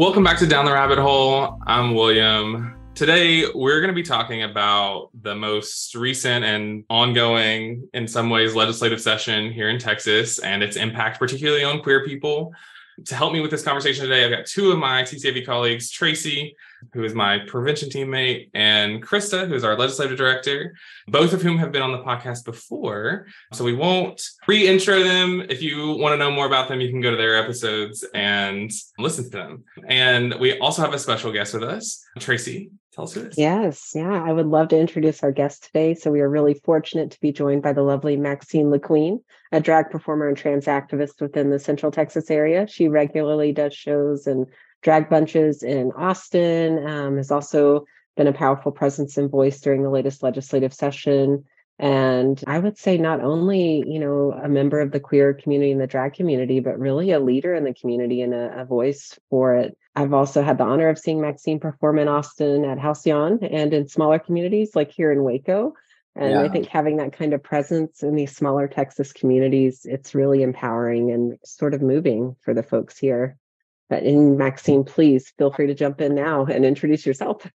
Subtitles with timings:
[0.00, 1.58] Welcome back to Down the Rabbit Hole.
[1.66, 2.74] I'm William.
[2.94, 8.54] Today, we're going to be talking about the most recent and ongoing, in some ways,
[8.54, 12.54] legislative session here in Texas and its impact, particularly on queer people.
[13.06, 16.54] To help me with this conversation today, I've got two of my TCFV colleagues, Tracie
[16.92, 20.74] who is my prevention teammate, and Krista, who is our legislative director,
[21.08, 23.26] both of whom have been on the podcast before.
[23.52, 25.42] So we won't re intro them.
[25.48, 28.70] If you want to know more about them, you can go to their episodes and
[28.98, 29.64] listen to them.
[29.86, 32.70] And we also have a special guest with us, Tracie.
[33.36, 35.94] Yes, yeah, I would love to introduce our guest today.
[35.94, 39.20] So we are really fortunate to be joined by the lovely Maxine LaQueene,
[39.52, 42.66] a drag performer and trans activist within the Central Texas area.
[42.66, 44.46] She regularly does shows and
[44.82, 47.84] drag bunches in Austin, um, has also
[48.16, 51.44] been a powerful presence and voice during the latest legislative session.
[51.78, 55.80] And I would say not only, you know, a member of the queer community and
[55.80, 59.56] the drag community, but really a leader in the community and a, a voice for
[59.56, 59.76] it.
[59.96, 63.88] I've also had the honor of seeing Maxine perform in Austin at Halcyon and in
[63.88, 65.74] smaller communities like here in Waco.
[66.16, 66.42] And yeah.
[66.42, 71.10] I think having that kind of presence in these smaller Texas communities, it's really empowering
[71.10, 73.36] and sort of moving for the folks here.
[73.90, 77.46] And Maxine, please feel free to jump in now and introduce yourself.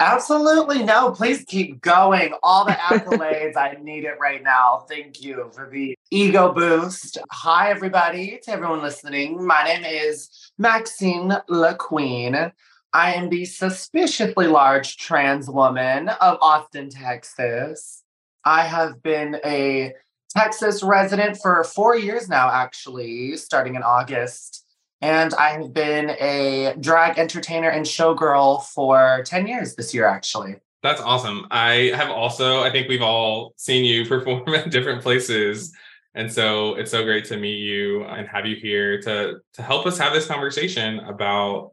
[0.00, 0.82] Absolutely.
[0.82, 2.34] No, please keep going.
[2.42, 4.84] All the accolades, I need it right now.
[4.88, 7.18] Thank you for the ego boost.
[7.30, 9.46] Hi, everybody, to everyone listening.
[9.46, 12.52] My name is Maxine LaQueene.
[12.92, 18.02] I am the suspiciously large trans woman of Austin, Texas.
[18.44, 19.92] I have been a
[20.30, 24.65] Texas resident for four years now, actually, starting in August
[25.00, 30.56] and I have been a drag entertainer and showgirl for 10 years this year, actually.
[30.82, 31.46] That's awesome.
[31.50, 35.74] I have also, I think we've all seen you perform at different places.
[36.14, 39.86] And so it's so great to meet you and have you here to, to help
[39.86, 41.72] us have this conversation about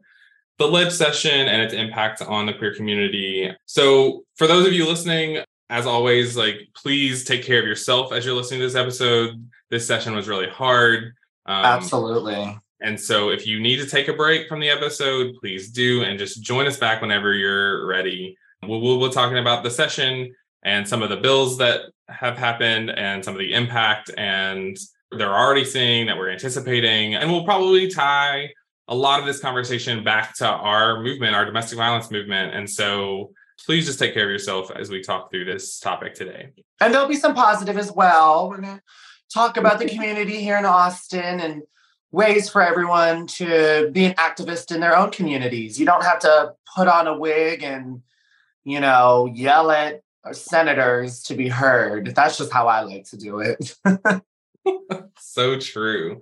[0.58, 3.50] the ledge session and its impact on the queer community.
[3.64, 8.24] So for those of you listening, as always, like please take care of yourself as
[8.24, 9.50] you're listening to this episode.
[9.70, 11.14] This session was really hard.
[11.46, 12.56] Um, Absolutely.
[12.80, 16.18] And so if you need to take a break from the episode, please do and
[16.18, 18.36] just join us back whenever you're ready.
[18.62, 22.90] We'll, we'll, we'll talking about the session and some of the bills that have happened
[22.90, 24.76] and some of the impact and
[25.10, 27.14] they're already seeing that we're anticipating.
[27.14, 28.50] And we'll probably tie
[28.88, 32.54] a lot of this conversation back to our movement, our domestic violence movement.
[32.54, 33.32] And so
[33.64, 36.50] please just take care of yourself as we talk through this topic today.
[36.80, 38.48] And there'll be some positive as well.
[38.48, 38.82] We're going to
[39.32, 41.62] talk about the community here in Austin and
[42.14, 45.80] ways for everyone to be an activist in their own communities.
[45.80, 48.02] You don't have to put on a wig and,
[48.62, 52.14] you know, yell at senators to be heard.
[52.14, 53.76] That's just how I like to do it.
[55.18, 56.20] so true.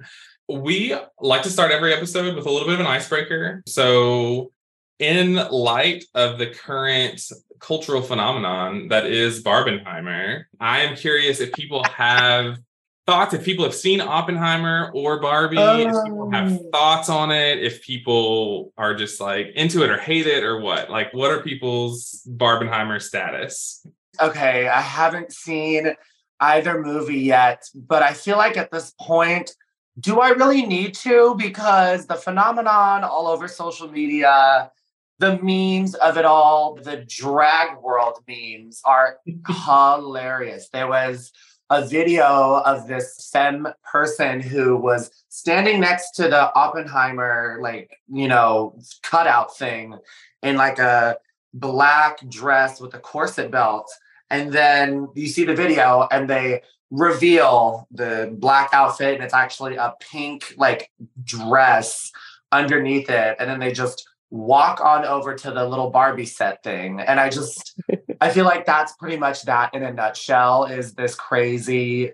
[0.48, 3.62] We like to start every episode with a little bit of an icebreaker.
[3.66, 4.50] So,
[4.98, 7.22] in light of the current
[7.58, 12.58] cultural phenomenon that is Barbenheimer, I am curious if people have
[13.06, 16.68] thoughts if people have seen Oppenheimer or Barbie, if people have oh.
[16.70, 20.90] thoughts on it, if people are just like into it or hate it or what.
[20.90, 23.84] Like, what are people's Barbenheimer status?
[24.20, 25.94] Okay, I haven't seen
[26.40, 29.54] either movie yet, but I feel like at this point,
[29.98, 31.34] do I really need to?
[31.36, 34.70] Because the phenomenon all over social media,
[35.18, 39.18] the memes of it all, the drag world memes are
[39.66, 40.68] hilarious.
[40.72, 41.32] There was
[41.72, 48.28] a video of this femme person who was standing next to the Oppenheimer, like, you
[48.28, 49.96] know, cutout thing
[50.42, 51.16] in like a
[51.54, 53.90] black dress with a corset belt.
[54.28, 56.60] And then you see the video and they
[56.90, 60.90] reveal the black outfit and it's actually a pink like
[61.24, 62.12] dress
[62.52, 63.36] underneath it.
[63.40, 67.00] And then they just walk on over to the little Barbie set thing.
[67.00, 67.78] And I just,
[68.20, 72.12] I feel like that's pretty much that in a nutshell is this crazy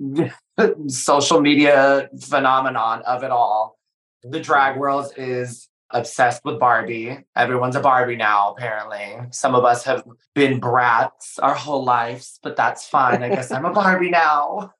[0.88, 3.78] social media phenomenon of it all.
[4.24, 4.80] The drag mm-hmm.
[4.80, 7.18] world is obsessed with Barbie.
[7.36, 9.20] Everyone's a Barbie now, apparently.
[9.30, 10.02] Some of us have
[10.34, 13.22] been brats our whole lives, but that's fine.
[13.22, 14.74] I guess I'm a Barbie now.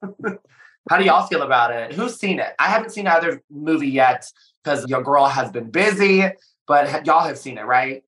[0.91, 1.93] How do y'all feel about it?
[1.93, 2.55] Who's seen it?
[2.59, 4.25] I haven't seen either movie yet
[4.65, 6.25] because your girl has been busy
[6.67, 8.03] but y'all have seen it, right?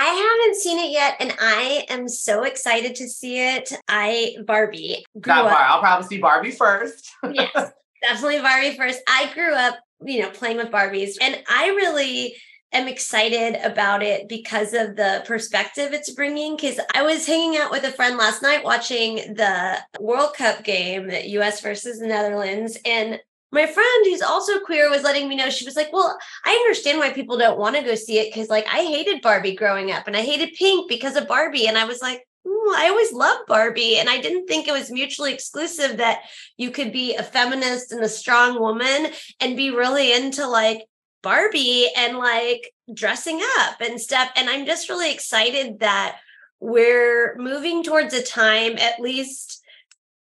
[0.00, 3.72] I haven't seen it yet, and I am so excited to see it.
[3.88, 5.04] I Barbie.
[5.20, 5.64] Grew Not Barbie.
[5.64, 7.10] I'll probably see Barbie first.
[7.32, 9.00] yes, definitely Barbie first.
[9.08, 12.36] I grew up, you know, playing with Barbies, and I really
[12.72, 16.54] am excited about it because of the perspective it's bringing.
[16.54, 21.08] Because I was hanging out with a friend last night watching the World Cup game,
[21.08, 23.18] the US versus the Netherlands, and
[23.50, 26.98] my friend who's also queer was letting me know she was like well i understand
[26.98, 30.06] why people don't want to go see it because like i hated barbie growing up
[30.06, 33.96] and i hated pink because of barbie and i was like i always loved barbie
[33.96, 36.20] and i didn't think it was mutually exclusive that
[36.56, 39.10] you could be a feminist and a strong woman
[39.40, 40.84] and be really into like
[41.22, 46.18] barbie and like dressing up and stuff and i'm just really excited that
[46.60, 49.62] we're moving towards a time at least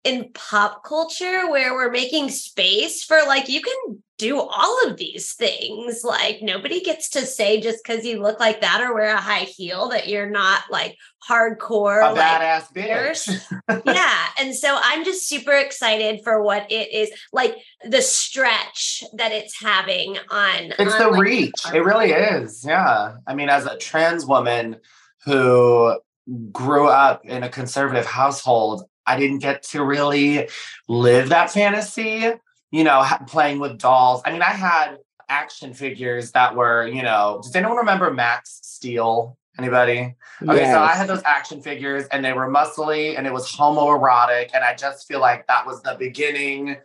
[0.04, 5.32] in pop culture where we're making space for like you can do all of these
[5.32, 6.04] things.
[6.04, 9.40] Like nobody gets to say just because you look like that or wear a high
[9.40, 10.96] heel that you're not like
[11.28, 13.82] hardcore a like, badass bitch.
[13.86, 17.56] yeah and so i'm just super excited for what it is like
[17.88, 21.52] the stretch that it's having on it's on, the like, reach.
[21.72, 22.62] it really is.
[22.64, 23.16] Yeah.
[23.26, 24.76] I mean as a trans woman
[25.24, 25.98] who
[26.52, 30.48] grew up in a conservative household I didn't get to really
[30.88, 32.32] live that fantasy,
[32.70, 34.22] you know, playing with dolls.
[34.24, 34.96] I mean, I had
[35.28, 39.38] action figures that were, you know, does anyone remember Max Steel?
[39.56, 40.16] Anybody?
[40.42, 40.74] Okay, yes.
[40.74, 44.50] so I had those action figures and they were muscly and it was homoerotic.
[44.52, 46.76] And I just feel like that was the beginning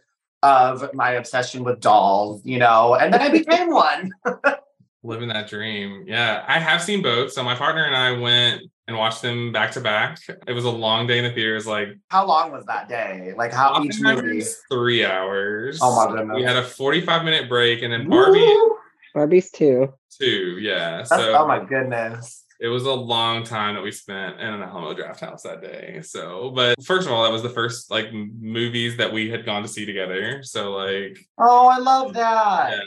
[0.44, 4.12] of my obsession with dolls, you know, and then I became one.
[5.04, 6.04] Living that dream.
[6.07, 7.31] Yeah, I have seen both.
[7.31, 10.19] So my partner and I went and watched them back to back.
[10.47, 11.65] It was a long day in the theaters.
[11.65, 13.33] Like, how long was that day?
[13.38, 14.44] Like, how each movie?
[14.69, 15.80] Three hours.
[15.81, 16.36] Oh my goodness!
[16.36, 18.39] We had a forty-five minute break, and then Barbie.
[18.39, 18.75] Woo!
[19.13, 19.94] Barbie's two.
[20.19, 20.97] Two, yeah.
[20.97, 22.45] That's, so oh my goodness.
[22.62, 26.01] It was a long time that we spent in an Alamo Drafthouse that day.
[26.03, 29.62] So, but first of all, that was the first like movies that we had gone
[29.62, 30.44] to see together.
[30.44, 32.71] So, like, oh, I love that.
[32.71, 32.80] Yeah.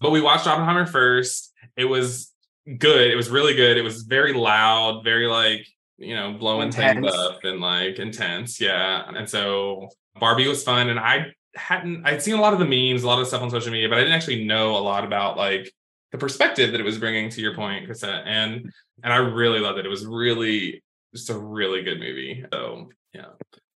[0.00, 1.52] But we watched Oppenheimer first.
[1.76, 2.32] It was
[2.76, 3.10] good.
[3.10, 3.76] It was really good.
[3.76, 5.66] It was very loud, very like,
[5.96, 7.06] you know, blowing intense.
[7.06, 8.60] things up and like intense.
[8.60, 9.08] Yeah.
[9.08, 9.88] And so
[10.18, 10.90] Barbie was fun.
[10.90, 13.50] And I hadn't, I'd seen a lot of the memes, a lot of stuff on
[13.50, 15.72] social media, but I didn't actually know a lot about like
[16.12, 18.24] the perspective that it was bringing to your point, Cassette.
[18.26, 18.72] And,
[19.02, 19.86] and I really loved it.
[19.86, 20.82] It was really
[21.14, 22.44] just a really good movie.
[22.52, 23.26] So, yeah.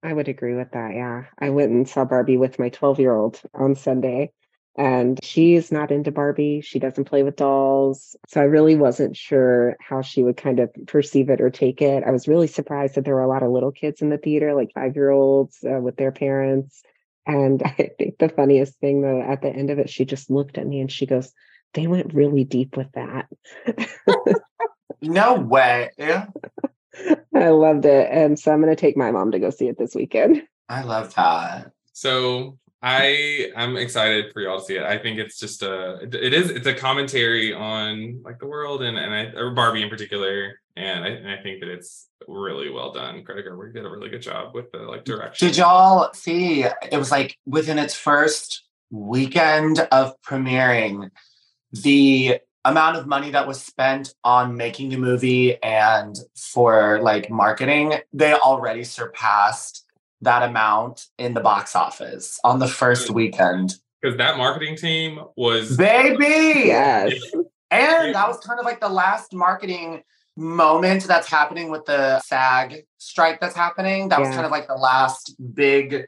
[0.03, 0.95] I would agree with that.
[0.95, 1.25] Yeah.
[1.39, 4.33] I went and saw Barbie with my 12 year old on Sunday
[4.77, 6.63] and she's not into Barbie.
[6.63, 8.17] She doesn't play with dolls.
[8.29, 12.05] So I really wasn't sure how she would kind of perceive it or take it.
[12.07, 14.55] I was really surprised that there were a lot of little kids in the theater,
[14.55, 16.83] like five year olds uh, with their parents.
[17.27, 20.57] And I think the funniest thing, though, at the end of it, she just looked
[20.57, 21.33] at me and she goes,
[21.75, 23.29] They went really deep with that.
[25.03, 25.91] no way.
[25.99, 26.27] Yeah.
[27.35, 28.09] I loved it.
[28.11, 30.43] And so I'm going to take my mom to go see it this weekend.
[30.69, 31.73] I love that.
[31.93, 34.83] So I I'm excited for y'all to see it.
[34.83, 38.99] I think it's just a it is it's a commentary on like the world and
[38.99, 42.93] and I, or Barbie in particular, and I, and I think that it's really well
[42.93, 43.23] done.
[43.23, 45.47] Greta Gerwig did a really good job with the like direction.
[45.47, 46.65] Did y'all see?
[46.65, 51.11] It was like within its first weekend of premiering,
[51.73, 57.95] the amount of money that was spent on making the movie and for like marketing,
[58.13, 59.82] they already surpassed
[60.23, 63.75] that amount in the box office on the first weekend.
[64.01, 66.67] Because that marketing team was baby.
[66.67, 67.13] Yes.
[67.71, 70.03] And that was kind of like the last marketing
[70.37, 74.09] moment that's happening with the SAG strike that's happening.
[74.09, 74.27] That yeah.
[74.27, 76.07] was kind of like the last big,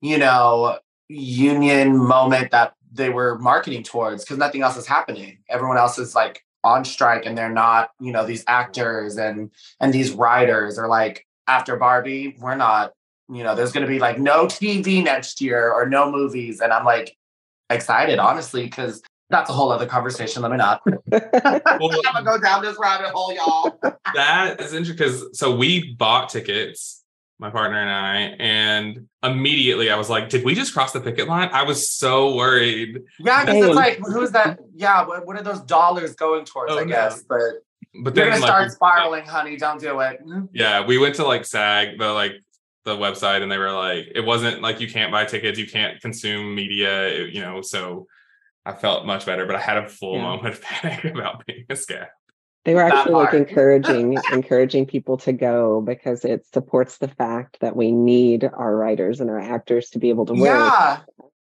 [0.00, 0.78] you know,
[1.08, 5.38] union moment that they were marketing towards because nothing else is happening.
[5.48, 9.92] Everyone else is like on strike and they're not, you know, these actors and and
[9.92, 12.92] these writers are like after Barbie, we're not
[13.30, 16.60] you know, there's going to be like no TV next year or no movies.
[16.60, 17.16] And I'm like
[17.70, 20.42] excited, honestly, because that's a whole other conversation.
[20.42, 20.80] Let me not.
[21.06, 23.78] well, I'm gonna go down this rabbit hole, y'all.
[24.14, 27.04] that is interesting because so we bought tickets,
[27.38, 31.28] my partner and I, and immediately I was like, "Did we just cross the picket
[31.28, 33.02] line?" I was so worried.
[33.18, 34.60] Yeah, because it's like, who's that?
[34.74, 36.72] Yeah, what, what are those dollars going towards?
[36.72, 37.24] Oh, I guess, no.
[37.28, 37.40] but
[38.02, 39.56] but you're gonna like, start spiraling, honey.
[39.58, 40.24] Don't do it.
[40.24, 40.46] Mm-hmm.
[40.52, 42.32] Yeah, we went to like SAG, the like
[42.88, 46.00] the website and they were like it wasn't like you can't buy tickets you can't
[46.00, 48.06] consume media you know so
[48.64, 50.22] i felt much better but i had a full yeah.
[50.22, 52.08] moment of panic about being a scab
[52.64, 57.74] they were actually like encouraging encouraging people to go because it supports the fact that
[57.74, 60.42] we need our writers and our actors to be able to work.
[60.42, 60.98] Yeah.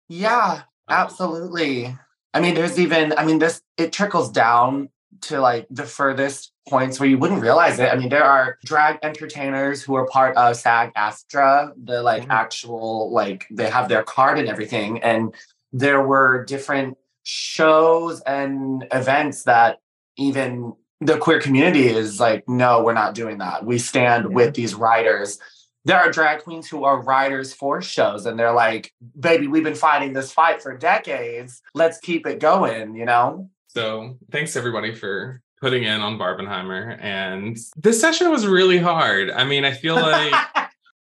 [0.07, 1.93] Yeah um, absolutely.
[2.33, 4.89] I mean there's even i mean this it trickles down
[5.21, 7.91] to like the furthest points where you wouldn't realize it.
[7.91, 12.31] I mean, there are drag entertainers who are part of SAG AFTRA, the like mm-hmm.
[12.31, 15.01] actual, like they have their card and everything.
[15.01, 15.33] And
[15.71, 19.79] there were different shows and events that
[20.17, 23.65] even the queer community is like, no, we're not doing that.
[23.65, 25.39] We stand with these writers
[25.87, 29.73] there are drag queens who are writers for shows and they're like, baby, we've been
[29.73, 31.61] fighting this fight for decades.
[31.73, 33.49] Let's keep it going, you know?
[33.67, 37.01] So thanks everybody for putting in on Barbenheimer.
[37.01, 39.31] And this session was really hard.
[39.31, 40.33] I mean, I feel like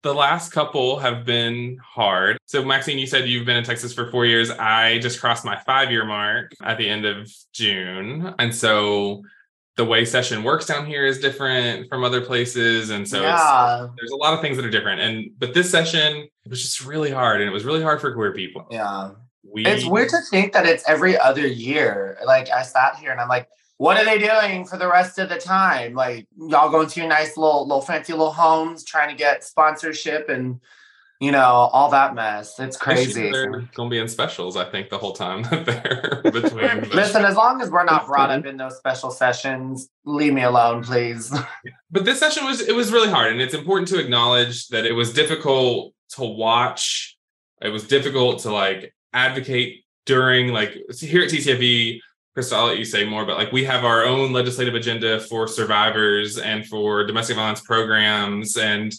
[0.04, 2.38] the last couple have been hard.
[2.46, 4.50] So, Maxine, you said you've been in Texas for four years.
[4.50, 8.34] I just crossed my five year mark at the end of June.
[8.40, 9.24] And so
[9.76, 12.90] the way session works down here is different from other places.
[12.90, 13.88] And so yeah.
[13.98, 15.02] there's a lot of things that are different.
[15.02, 17.42] And but this session was just really hard.
[17.42, 18.68] And it was really hard for queer people.
[18.72, 19.12] Yeah.
[19.44, 22.18] We, it's weird to think that it's every other year.
[22.26, 23.48] Like I sat here and I'm like,
[23.80, 25.94] what are they doing for the rest of the time?
[25.94, 30.28] Like y'all going to your nice little little fancy little homes trying to get sponsorship
[30.28, 30.60] and
[31.22, 32.60] you know all that mess.
[32.60, 33.32] It's crazy.
[33.32, 36.90] They're gonna be in specials, I think, the whole time that they're between.
[36.94, 40.84] Listen, as long as we're not brought up in those special sessions, leave me alone,
[40.84, 41.34] please.
[41.90, 44.94] but this session was it was really hard, and it's important to acknowledge that it
[44.94, 47.18] was difficult to watch.
[47.62, 52.00] It was difficult to like advocate during like here at TCFV
[52.38, 55.48] Krista, I'll let you say more, but like we have our own legislative agenda for
[55.48, 58.94] survivors and for domestic violence programs and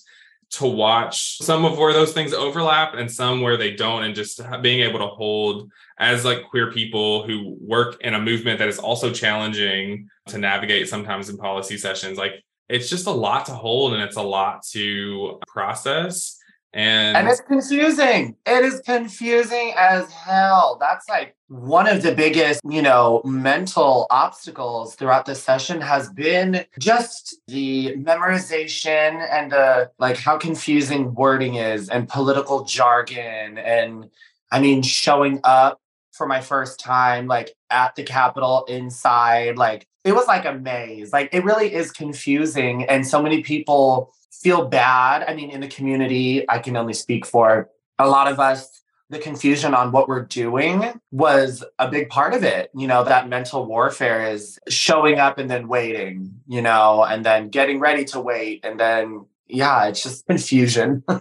[0.50, 4.40] to watch some of where those things overlap and some where they don't and just
[4.62, 8.78] being able to hold as like queer people who work in a movement that is
[8.78, 13.92] also challenging to navigate sometimes in policy sessions like it's just a lot to hold
[13.92, 16.39] and it's a lot to process
[16.72, 18.36] and and it's confusing.
[18.46, 20.76] It is confusing as hell.
[20.80, 26.64] That's like one of the biggest, you know, mental obstacles throughout the session has been
[26.78, 34.08] just the memorization and the like how confusing wording is and political jargon and
[34.52, 35.80] I mean showing up
[36.12, 41.12] for my first time like at the Capitol inside like it was like a maze.
[41.12, 45.24] Like it really is confusing and so many people feel bad.
[45.28, 47.68] I mean, in the community, I can only speak for
[47.98, 48.82] a lot of us.
[49.10, 52.70] The confusion on what we're doing was a big part of it.
[52.76, 57.48] You know, that mental warfare is showing up and then waiting, you know, and then
[57.48, 58.64] getting ready to wait.
[58.64, 61.02] And then, yeah, it's just confusion.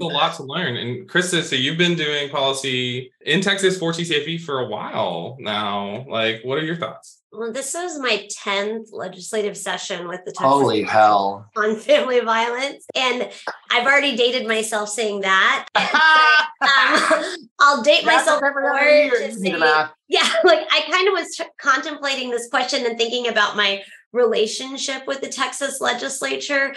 [0.00, 0.76] a lot to learn.
[0.76, 6.06] And Krista, so you've been doing policy in Texas for TCFV for a while now.
[6.08, 7.17] Like, what are your thoughts?
[7.30, 11.50] Well, this was my 10th legislative session with the Texas Holy hell.
[11.56, 12.86] on family violence.
[12.94, 13.30] And
[13.70, 15.66] I've already dated myself saying that.
[15.74, 19.88] um, I'll date myself every forward year, to say.
[20.08, 25.06] Yeah, like I kind of was t- contemplating this question and thinking about my relationship
[25.06, 26.74] with the Texas legislature.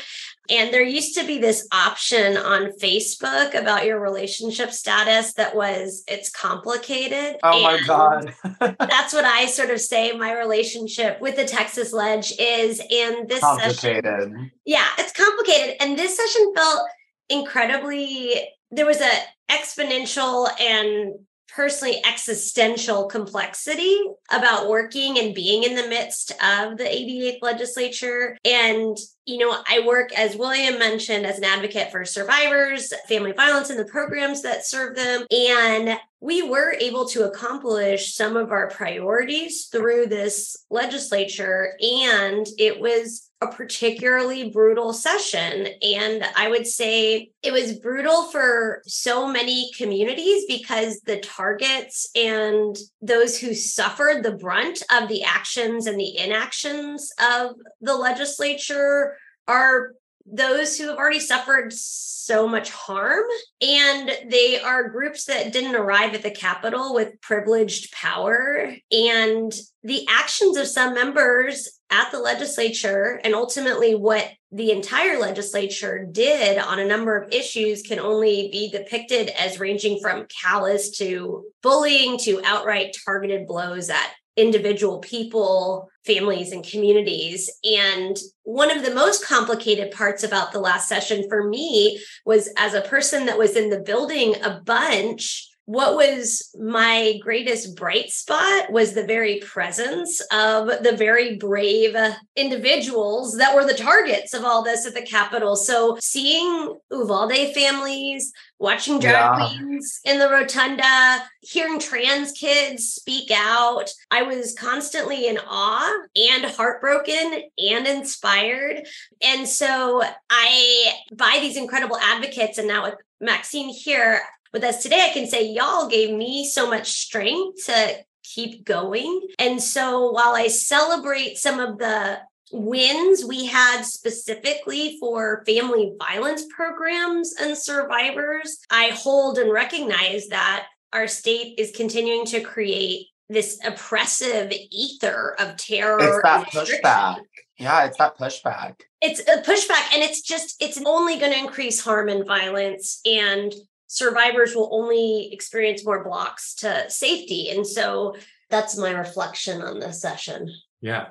[0.49, 6.03] And there used to be this option on Facebook about your relationship status that was
[6.09, 7.37] it's complicated.
[7.41, 8.33] Oh my God.
[8.79, 12.79] That's what I sort of say my relationship with the Texas Ledge is.
[12.79, 14.51] And this session, Complicated.
[14.65, 15.77] yeah, it's complicated.
[15.79, 16.81] And this session felt
[17.29, 19.09] incredibly, there was a
[19.49, 21.13] exponential and
[21.55, 23.99] personally existential complexity
[24.31, 28.37] about working and being in the midst of the 88th legislature.
[28.45, 33.69] And, you know, I work, as William mentioned, as an advocate for survivors, family violence,
[33.69, 35.25] and the programs that serve them.
[35.31, 41.73] And we were able to accomplish some of our priorities through this legislature.
[41.81, 45.67] And it was a particularly brutal session.
[45.81, 52.77] And I would say it was brutal for so many communities because the targets and
[53.01, 59.17] those who suffered the brunt of the actions and the inactions of the legislature
[59.47, 59.93] are
[60.31, 63.23] those who have already suffered so much harm.
[63.61, 68.73] And they are groups that didn't arrive at the Capitol with privileged power.
[68.91, 76.07] And the actions of some members at the legislature and ultimately what the entire legislature
[76.09, 81.45] did on a number of issues can only be depicted as ranging from callous to
[81.61, 84.11] bullying to outright targeted blows at
[84.41, 87.49] individual people, families, and communities.
[87.63, 92.73] And one of the most complicated parts about the last session for me was as
[92.73, 95.47] a person that was in the building a bunch.
[95.65, 101.95] What was my greatest bright spot was the very presence of the very brave
[102.35, 105.55] individuals that were the targets of all this at the Capitol.
[105.55, 109.47] So seeing Uvalde families, watching drag Yeah.
[109.49, 113.89] queens in the rotunda, hearing trans kids speak out.
[114.09, 118.85] I was constantly in awe and heartbroken and inspired.
[119.21, 124.21] And so I, by these incredible advocates, and now with Maxine here
[124.53, 129.27] with us today, I can say y'all gave me so much strength to keep going.
[129.39, 132.19] And so while I celebrate some of the
[132.53, 140.67] wins we had specifically for family violence programs and survivors, I hold and recognize that
[140.93, 145.97] our state is continuing to create this oppressive ether of terror.
[146.01, 147.21] It's that pushback.
[147.57, 148.81] Yeah, it's that pushback.
[149.01, 152.99] It's a pushback, and it's just, it's only going to increase harm and violence.
[153.05, 153.53] And
[153.91, 157.49] survivors will only experience more blocks to safety.
[157.49, 158.15] And so
[158.49, 160.49] that's my reflection on this session.
[160.79, 161.09] Yeah.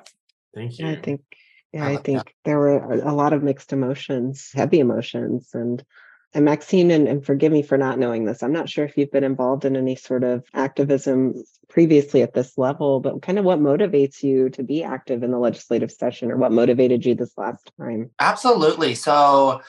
[0.55, 0.87] Thank you.
[0.87, 1.21] I think,
[1.71, 2.33] yeah, I, I think that.
[2.43, 5.83] there were a lot of mixed emotions, heavy emotions, and
[6.33, 9.11] and Maxine, and, and, forgive me for not knowing this, I'm not sure if you've
[9.11, 13.59] been involved in any sort of activism previously at this level, but kind of what
[13.59, 17.69] motivates you to be active in the legislative session or what motivated you this last
[17.77, 18.11] time?
[18.17, 18.95] Absolutely.
[18.95, 19.59] So,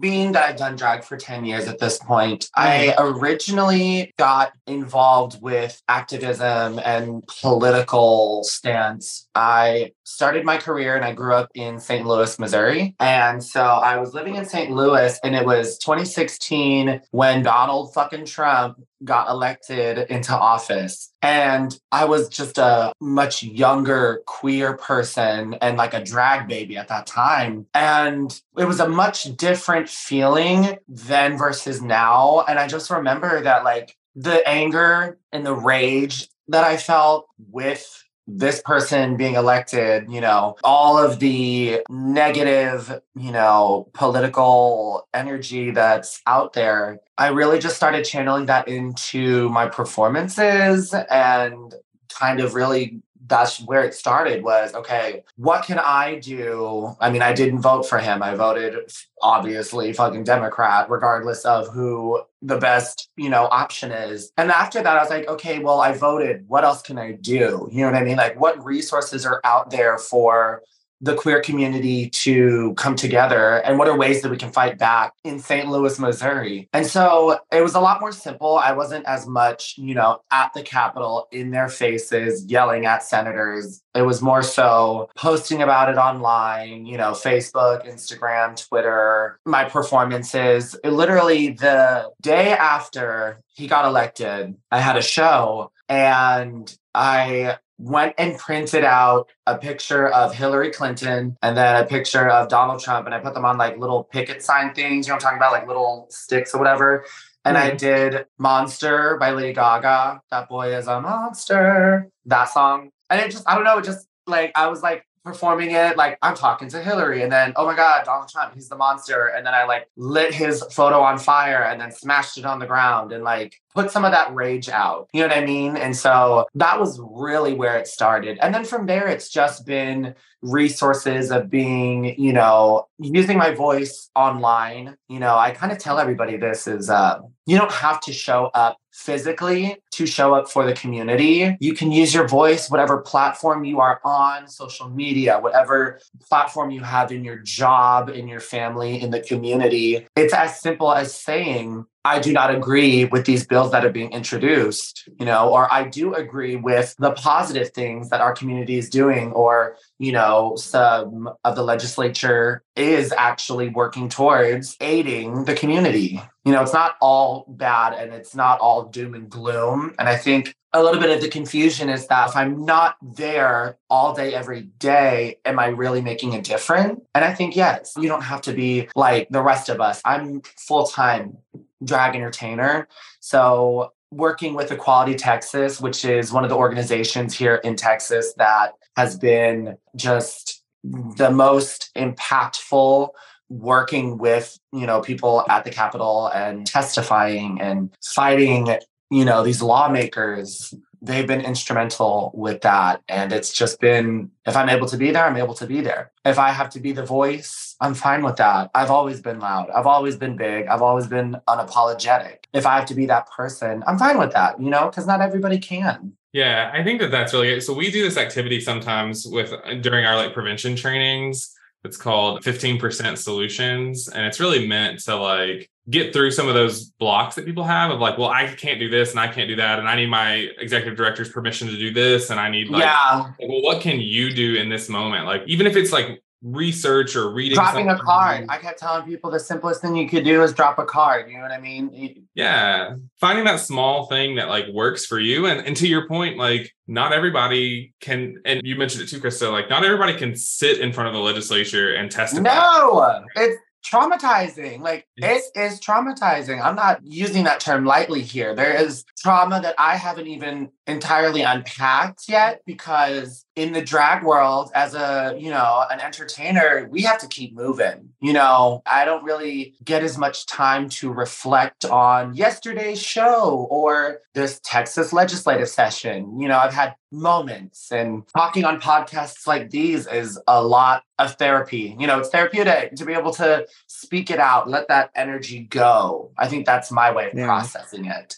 [0.00, 3.18] being that I've done drag for 10 years at this point, I mm-hmm.
[3.18, 9.28] originally got involved with activism and political stance.
[9.34, 12.06] I started my career and I grew up in St.
[12.06, 12.94] Louis, Missouri.
[13.00, 14.70] And so I was living in St.
[14.70, 21.12] Louis and it was 2016 when Donald fucking Trump got elected into office.
[21.22, 26.88] And I was just a much younger queer person and like a drag baby at
[26.88, 27.66] that time.
[27.72, 32.44] And it was a much different feeling then versus now.
[32.46, 38.04] And I just remember that like the anger and the rage that I felt with
[38.36, 46.20] this person being elected, you know, all of the negative, you know, political energy that's
[46.26, 51.74] out there, I really just started channeling that into my performances and
[52.08, 56.94] kind of really that's where it started was okay what can i do?
[57.00, 58.22] I mean i didn't vote for him.
[58.22, 58.74] I voted
[59.22, 64.32] obviously fucking democrat regardless of who the best you know option is.
[64.36, 66.46] And after that i was like okay well i voted.
[66.48, 67.68] What else can i do?
[67.72, 68.18] You know what i mean?
[68.18, 70.62] Like what resources are out there for
[71.00, 75.12] the queer community to come together and what are ways that we can fight back
[75.24, 75.68] in St.
[75.68, 76.68] Louis, Missouri.
[76.72, 78.58] And so it was a lot more simple.
[78.58, 83.82] I wasn't as much, you know, at the Capitol in their faces yelling at senators.
[83.94, 90.76] It was more so posting about it online, you know, Facebook, Instagram, Twitter, my performances.
[90.84, 98.14] It literally the day after he got elected, I had a show and I went
[98.18, 103.06] and printed out a picture of Hillary Clinton and then a picture of Donald Trump.
[103.06, 105.52] And I put them on like little picket sign things, you know I'm talking about?
[105.52, 107.06] Like little sticks or whatever.
[107.44, 107.72] And mm-hmm.
[107.72, 110.20] I did Monster by Lady Gaga.
[110.30, 112.10] That boy is a monster.
[112.26, 112.90] That song.
[113.08, 116.18] And it just, I don't know, it just like, I was like, performing it like
[116.22, 119.26] I'm talking to Hillary and then oh my god Donald Trump he's the monster.
[119.26, 122.66] And then I like lit his photo on fire and then smashed it on the
[122.66, 125.08] ground and like put some of that rage out.
[125.12, 125.76] You know what I mean?
[125.76, 128.38] And so that was really where it started.
[128.40, 134.10] And then from there it's just been resources of being you know using my voice
[134.14, 134.96] online.
[135.08, 138.50] You know I kind of tell everybody this is uh you don't have to show
[138.54, 141.56] up physically to show up for the community.
[141.58, 146.82] You can use your voice, whatever platform you are on, social media, whatever platform you
[146.82, 150.06] have in your job, in your family, in the community.
[150.16, 154.12] It's as simple as saying, I do not agree with these bills that are being
[154.12, 158.88] introduced, you know, or I do agree with the positive things that our community is
[158.88, 166.22] doing, or, you know, some of the legislature is actually working towards aiding the community.
[166.44, 169.94] You know, it's not all bad and it's not all doom and gloom.
[169.98, 173.76] And I think a little bit of the confusion is that if I'm not there
[173.90, 177.00] all day, every day, am I really making a difference?
[177.14, 180.00] And I think, yes, you don't have to be like the rest of us.
[180.04, 181.36] I'm full time
[181.84, 182.88] drag entertainer.
[183.20, 188.72] So working with Equality Texas, which is one of the organizations here in Texas that
[188.96, 193.10] has been just the most impactful
[193.50, 198.78] working with you know people at the capitol and testifying and fighting
[199.10, 203.02] you know these lawmakers they've been instrumental with that.
[203.08, 206.12] And it's just been if i'm able to be there i'm able to be there.
[206.24, 208.70] If i have to be the voice i'm fine with that.
[208.74, 209.70] I've always been loud.
[209.70, 210.66] I've always been big.
[210.66, 212.44] I've always been unapologetic.
[212.52, 215.20] If i have to be that person i'm fine with that you know because not
[215.20, 216.12] everybody can.
[216.32, 217.62] Yeah i think that that's really good.
[217.62, 223.16] So we do this activity sometimes with during our like prevention trainings it's called 15%
[223.16, 227.64] solutions and it's really meant to like get through some of those blocks that people
[227.64, 229.96] have of like well i can't do this and i can't do that and i
[229.96, 233.32] need my executive director's permission to do this and i need like yeah.
[233.40, 235.26] well what can you do in this moment?
[235.26, 238.46] Like even if it's like research or reading dropping a card.
[238.48, 241.30] I kept telling people the simplest thing you could do is drop a card.
[241.30, 242.26] You know what I mean?
[242.34, 242.94] Yeah.
[243.20, 245.46] Finding that small thing that like works for you.
[245.46, 249.52] And and to your point, like not everybody can and you mentioned it too, Krista,
[249.52, 252.42] like not everybody can sit in front of the legislature and testify.
[252.42, 254.80] No, it's traumatizing.
[254.80, 256.62] Like It's- it is traumatizing.
[256.62, 258.54] I'm not using that term lightly here.
[258.54, 264.70] There is trauma that I haven't even entirely unpacked yet because in the drag world
[264.74, 268.10] as a, you know, an entertainer, we have to keep moving.
[268.20, 274.20] You know, I don't really get as much time to reflect on yesterday's show or
[274.34, 276.40] this Texas legislative session.
[276.40, 281.34] You know, I've had moments and talking on podcasts like these is a lot of
[281.34, 281.96] therapy.
[281.98, 286.32] You know, it's therapeutic to be able to speak it out, let that energy go.
[286.38, 287.46] I think that's my way of Yeah.
[287.46, 288.34] processing it.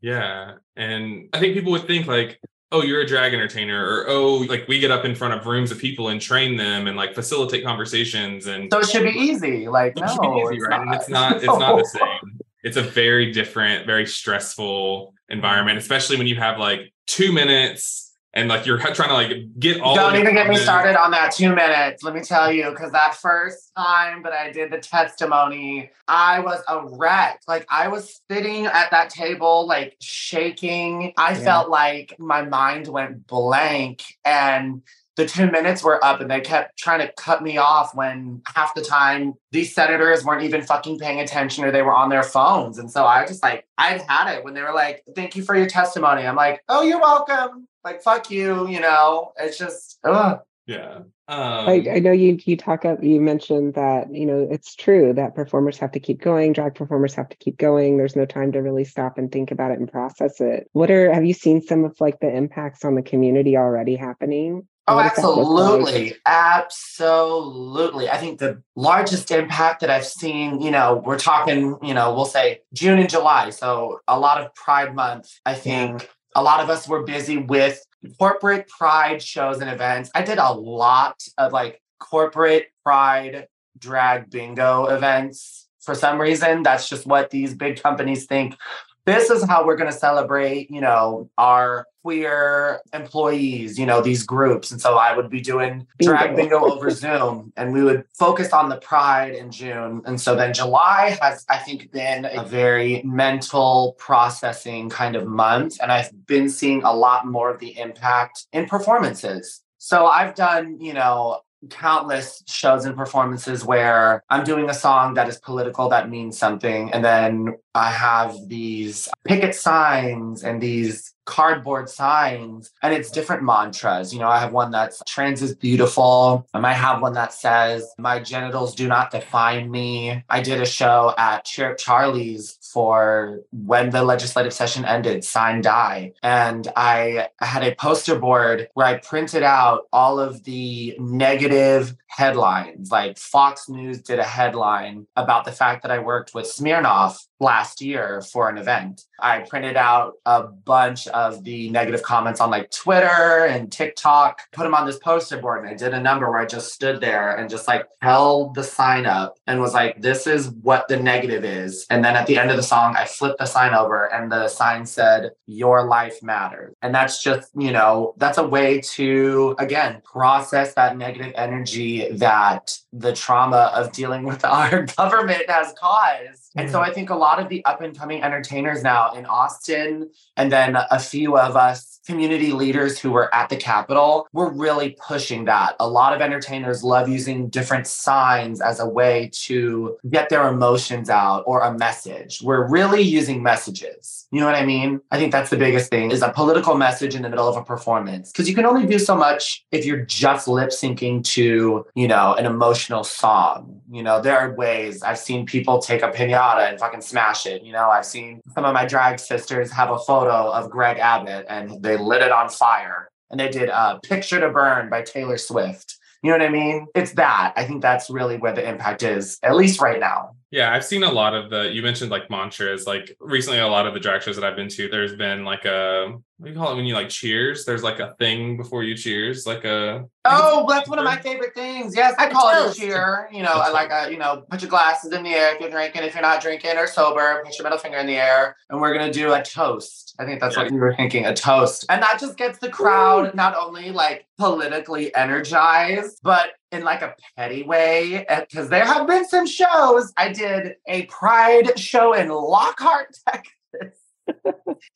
[0.00, 0.54] Yeah.
[0.76, 2.38] And I think people would think like,
[2.70, 5.70] oh, you're a drag entertainer, or oh, like we get up in front of rooms
[5.70, 9.68] of people and train them and like facilitate conversations and So it should be easy.
[9.68, 10.84] Like, It no, should be easy, it's right?
[10.86, 10.94] Not.
[10.96, 12.40] it's not it's not the same.
[12.62, 15.32] It's a very different, very stressful mm-hmm.
[15.34, 19.80] environment, especially when you have like two minutes and like you're trying to like get
[19.80, 22.02] all Don't even get me started on that two minutes.
[22.02, 26.62] Let me tell you, because that first time that I did the testimony, I was
[26.68, 27.40] a wreck.
[27.46, 31.12] Like I was sitting at that table, like shaking.
[31.16, 31.44] I Yeah.
[31.44, 34.82] felt like my mind went blank and
[35.16, 38.74] the two minutes were up and they kept trying to cut me off when half
[38.74, 42.78] the time these senators weren't even fucking paying attention or they were on their phones.
[42.78, 45.54] And so I just like, I'd had it when they were like, thank you for
[45.54, 46.26] your testimony.
[46.26, 47.68] I'm like, oh, you're welcome.
[47.84, 49.32] Like, fuck you, you know?
[49.38, 50.40] It's just, ugh.
[50.66, 51.00] Yeah.
[51.28, 55.12] Um, I, I know you you talk up you mentioned that you know it's true
[55.14, 58.52] that performers have to keep going drag performers have to keep going there's no time
[58.52, 61.62] to really stop and think about it and process it what are have you seen
[61.62, 65.82] some of like the impacts on the community already happening Oh, What does that look
[65.82, 66.18] like?
[66.26, 66.92] absolutely.
[67.06, 68.10] Absolutely.
[68.10, 72.24] I think the largest impact that I've seen, you know, we're talking, you know, we'll
[72.24, 73.50] say June and July.
[73.50, 75.38] So a lot of Pride Month.
[75.46, 77.84] I think a lot of us were busy with
[78.18, 80.10] corporate Pride shows and events.
[80.14, 85.68] I did a lot of like corporate Pride drag bingo events.
[85.80, 88.56] For some reason, that's just what these big companies think
[89.04, 94.24] this is how we're going to celebrate, you know, our queer employees, you know, these
[94.24, 94.70] groups.
[94.70, 96.60] And so I would be doing drag Bingo.
[96.60, 100.02] bingo over Zoom and we would focus on the pride in June.
[100.04, 105.78] And so then July has, I think, been a very mental processing kind of month.
[105.80, 109.62] And I've been seeing a lot more of the impact in performances.
[109.78, 115.28] So I've done, you know, countless shows and performances where I'm doing a song that
[115.28, 116.92] is political that means something.
[116.92, 124.12] And then I have these picket signs and these cardboard signs, and it's different mantras.
[124.12, 126.46] You know, I have one that's trans is beautiful.
[126.54, 130.22] Um, I might have one that says, My genitals do not define me.
[130.28, 135.60] I did a show at Cheer Up Charlie's for when the legislative session ended, sine
[135.60, 136.12] die.
[136.22, 142.90] And I had a poster board where I printed out all of the negative headlines.
[142.90, 147.82] Like Fox News did a headline about the fact that I worked with Smirnoff last
[147.82, 149.04] year for an event.
[149.20, 154.64] I printed out a bunch of the negative comments on like Twitter and TikTok, put
[154.64, 157.36] them on this poster board, and I did a number where I just stood there
[157.36, 161.44] and just like held the sign up and was like, this is what the negative
[161.44, 161.86] is.
[161.88, 164.48] And then at the end of the song, I flipped the sign over and the
[164.48, 166.74] sign said, Your life matters.
[166.82, 172.76] And that's just, you know, that's a way to, again, process that negative energy that
[172.92, 176.41] the trauma of dealing with our government has caused.
[176.54, 180.10] And so I think a lot of the up and coming entertainers now in Austin,
[180.36, 184.96] and then a few of us community leaders who were at the Capitol, were really
[185.06, 185.76] pushing that.
[185.80, 191.10] A lot of entertainers love using different signs as a way to get their emotions
[191.10, 192.40] out or a message.
[192.42, 194.26] We're really using messages.
[194.30, 195.00] You know what I mean?
[195.10, 197.62] I think that's the biggest thing is a political message in the middle of a
[197.62, 198.32] performance.
[198.32, 202.34] Because you can only do so much if you're just lip syncing to, you know,
[202.34, 203.80] an emotional song.
[203.90, 207.62] You know, there are ways I've seen people take a pinata and fucking smash it.
[207.62, 211.46] You know, I've seen some of my drag sisters have a photo of Greg Abbott
[211.48, 213.10] and they lit it on fire.
[213.30, 215.96] And they did uh, Picture to Burn by Taylor Swift.
[216.22, 216.86] You know what I mean?
[216.94, 217.52] It's that.
[217.56, 220.36] I think that's really where the impact is, at least right now.
[220.52, 221.72] Yeah, I've seen a lot of the.
[221.72, 222.86] You mentioned like mantras.
[222.86, 225.64] Like recently, a lot of the drag shows that I've been to, there's been like
[225.64, 227.64] a what do you call it when you like cheers?
[227.64, 230.04] There's like a thing before you cheers, like a.
[230.24, 231.96] Oh, that's one of my favorite things.
[231.96, 233.30] Yes, I call it a cheer.
[233.32, 235.54] You know, A I like a, uh, you know, put your glasses in the air
[235.54, 236.02] if you're drinking.
[236.02, 238.92] If you're not drinking or sober, put your middle finger in the air, and we're
[238.92, 240.16] gonna do a toast.
[240.18, 243.34] I think that's what you were thinking, a toast, and that just gets the crowd
[243.34, 249.26] not only like politically energized, but in like a petty way because there have been
[249.26, 250.12] some shows.
[250.16, 253.98] I did a pride show in Lockhart, Texas.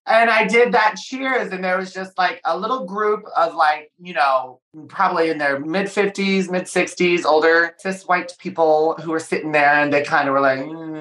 [0.07, 3.93] and I did that cheers, and there was just like a little group of like,
[4.01, 9.21] you know, probably in their mid 50s, mid 60s, older cis white people who were
[9.21, 10.97] sitting there and they kind of were like, mm,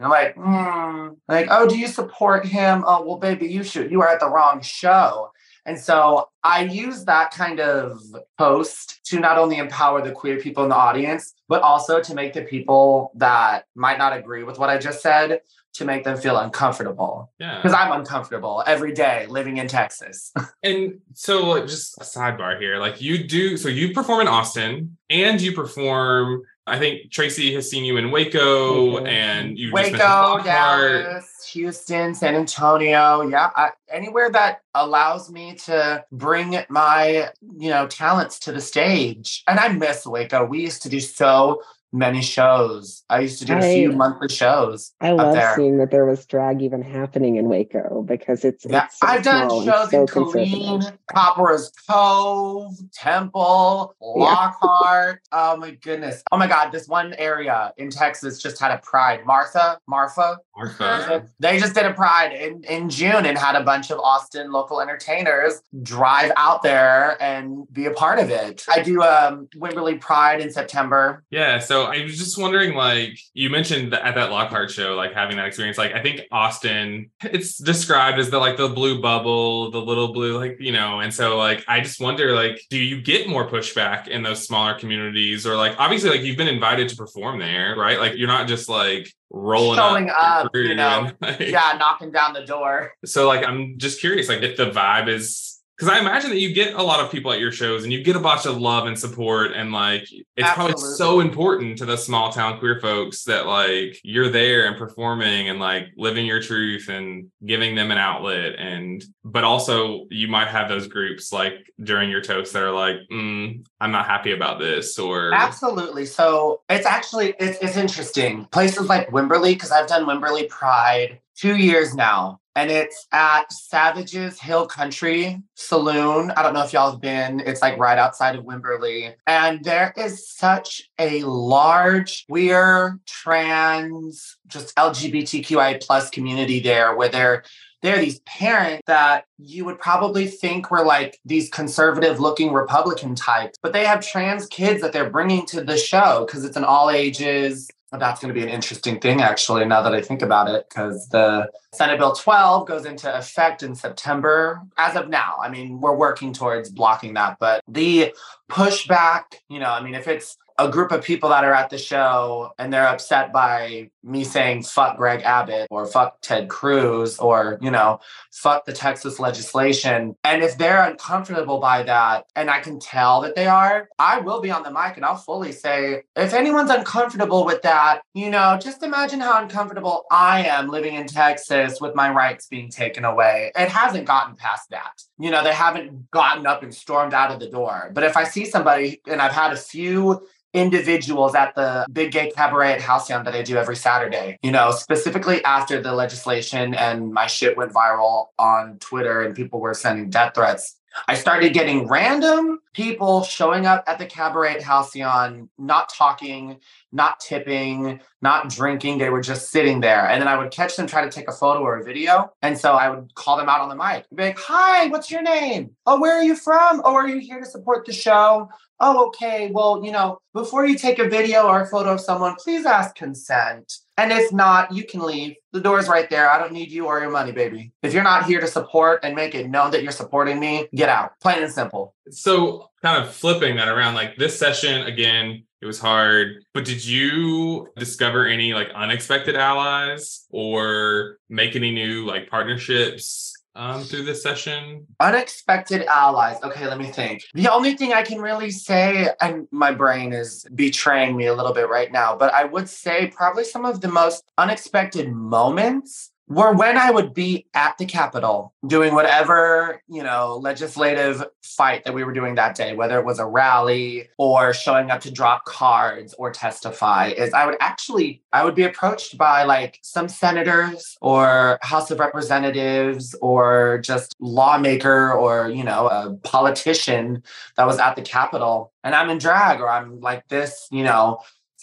[0.00, 1.16] I'm like, mm.
[1.28, 2.84] like, oh, do you support him?
[2.86, 3.90] Oh, well, baby, you should.
[3.90, 5.30] You are at the wrong show.
[5.68, 8.00] And so I use that kind of
[8.38, 12.32] post to not only empower the queer people in the audience, but also to make
[12.32, 15.42] the people that might not agree with what I just said
[15.74, 17.30] to make them feel uncomfortable.
[17.38, 17.56] Yeah.
[17.56, 20.32] Because I'm uncomfortable every day living in Texas.
[20.62, 22.78] and so just a sidebar here.
[22.78, 27.70] Like you do so you perform in Austin and you perform I think Tracie has
[27.70, 29.06] seen you in Waco mm-hmm.
[29.06, 33.22] and you Waco, Dallas, Houston, San Antonio.
[33.22, 39.42] Yeah, I, anywhere that allows me to bring my you know talents to the stage.
[39.48, 40.44] And I miss Waco.
[40.44, 43.04] We used to do so many shows.
[43.08, 44.92] I used to do a few monthly shows.
[45.00, 48.84] I love seeing that there was drag even happening in Waco because it's, yeah.
[48.84, 55.20] It's so I've done shows so in Killeen, Copperas Cove, Temple, Lockhart.
[55.32, 55.52] Yeah.
[55.52, 56.22] Oh my goodness.
[56.30, 56.72] Oh my God.
[56.72, 59.24] This one area in Texas just had a pride.
[59.24, 60.38] Martha, Marfa.
[60.56, 61.26] Martha.
[61.38, 64.80] They just did a pride in, in June and had a bunch of Austin local
[64.80, 68.64] entertainers drive out there and be a part of it.
[68.68, 71.24] I do um Wimberley Pride in September.
[71.30, 71.58] Yeah.
[71.58, 75.46] So I was just wondering, like you mentioned at that Lockhart show, like having that
[75.46, 75.78] experience.
[75.78, 80.38] Like I think Austin, it's described as the like the blue bubble, the little blue,
[80.38, 81.00] like you know.
[81.00, 84.78] And so like I just wonder, like, do you get more pushback in those smaller
[84.78, 87.98] communities, or like obviously like you've been invited to perform there, right?
[87.98, 92.32] Like you're not just like rolling showing up, up you know, like, yeah, knocking down
[92.32, 92.92] the door.
[93.04, 96.52] So like I'm just curious, like if the vibe is because I imagine that you
[96.52, 98.86] get a lot of people at your shows and you get a bunch of love
[98.86, 100.72] and support and like it's Absolutely.
[100.72, 105.48] probably so important to the small town queer folks that like you're there and performing
[105.48, 110.48] and like living your truth and giving them an outlet and but also you might
[110.48, 114.58] have those groups like during your toast that are like mm, I'm not happy about
[114.58, 116.06] this or Absolutely.
[116.06, 118.46] So it's actually it's it's interesting.
[118.46, 124.40] Places like Wimberley because I've done Wimberley Pride two years now and it's at Savages
[124.40, 126.32] Hill Country Saloon.
[126.32, 127.38] I don't know if y'all have been.
[127.38, 129.14] It's like right outside of Wimberley.
[129.28, 137.44] And there is such a large queer, trans, just LGBTQI plus community there where they're
[137.82, 143.14] there are these parents that you would probably think were like these conservative looking Republican
[143.14, 146.64] types, but they have trans kids that they're bringing to the show because it's an
[146.64, 150.48] all ages that's going to be an interesting thing, actually, now that I think about
[150.50, 154.60] it, because the Senate Bill 12 goes into effect in September.
[154.76, 158.12] As of now, I mean, we're working towards blocking that, but the
[158.50, 161.78] pushback, you know, I mean, if it's a group of people that are at the
[161.78, 167.58] show and they're upset by me saying fuck Greg Abbott or fuck Ted Cruz or,
[167.60, 168.00] you know,
[168.32, 170.16] fuck the Texas legislation.
[170.24, 174.40] And if they're uncomfortable by that, and I can tell that they are, I will
[174.40, 178.58] be on the mic and I'll fully say, if anyone's uncomfortable with that, you know,
[178.60, 183.52] just imagine how uncomfortable I am living in Texas with my rights being taken away.
[183.56, 185.02] It hasn't gotten past that.
[185.20, 187.90] You know, they haven't gotten up and stormed out of the door.
[187.92, 192.30] But if I see somebody, and I've had a few individuals at the big gay
[192.30, 194.38] cabaret at Halcyon that I do every Saturday.
[194.42, 199.60] You know, specifically after the legislation and my shit went viral on Twitter and people
[199.60, 200.76] were sending death threats.
[201.06, 206.60] I started getting random people showing up at the cabaret Halcyon, not talking,
[206.92, 208.98] not tipping, not drinking.
[208.98, 210.08] They were just sitting there.
[210.08, 212.30] And then I would catch them try to take a photo or a video.
[212.40, 214.06] And so I would call them out on the mic.
[214.14, 215.70] Be like, hi, what's your name?
[215.86, 216.80] Oh, where are you from?
[216.84, 218.48] Oh, are you here to support the show?
[218.78, 219.50] Oh, okay.
[219.52, 222.94] Well, you know, before you take a video or a photo of someone, please ask
[222.94, 223.72] consent.
[223.96, 225.34] And if not, you can leave.
[225.52, 226.30] The door's right there.
[226.30, 227.72] I don't need you or your money, baby.
[227.82, 230.88] If you're not here to support and make it known that you're supporting me, get
[230.88, 231.18] out.
[231.20, 231.96] Plain and simple.
[232.10, 236.44] So, kind of flipping that around, like this session, again, it was hard.
[236.54, 243.82] But did you discover any like unexpected allies or make any new like partnerships um,
[243.82, 244.86] through this session?
[245.00, 246.36] Unexpected allies.
[246.44, 247.24] Okay, let me think.
[247.34, 251.52] The only thing I can really say, and my brain is betraying me a little
[251.52, 256.52] bit right now, but I would say probably some of the most unexpected moments were
[256.52, 262.04] when I would be at the Capitol doing whatever, you know, legislative fight that we
[262.04, 266.14] were doing that day, whether it was a rally or showing up to drop cards
[266.18, 271.58] or testify, is I would actually I would be approached by like some senators or
[271.62, 277.22] House of Representatives or just lawmaker or, you know, a politician
[277.56, 281.20] that was at the Capitol and I'm in drag or I'm like this, you know,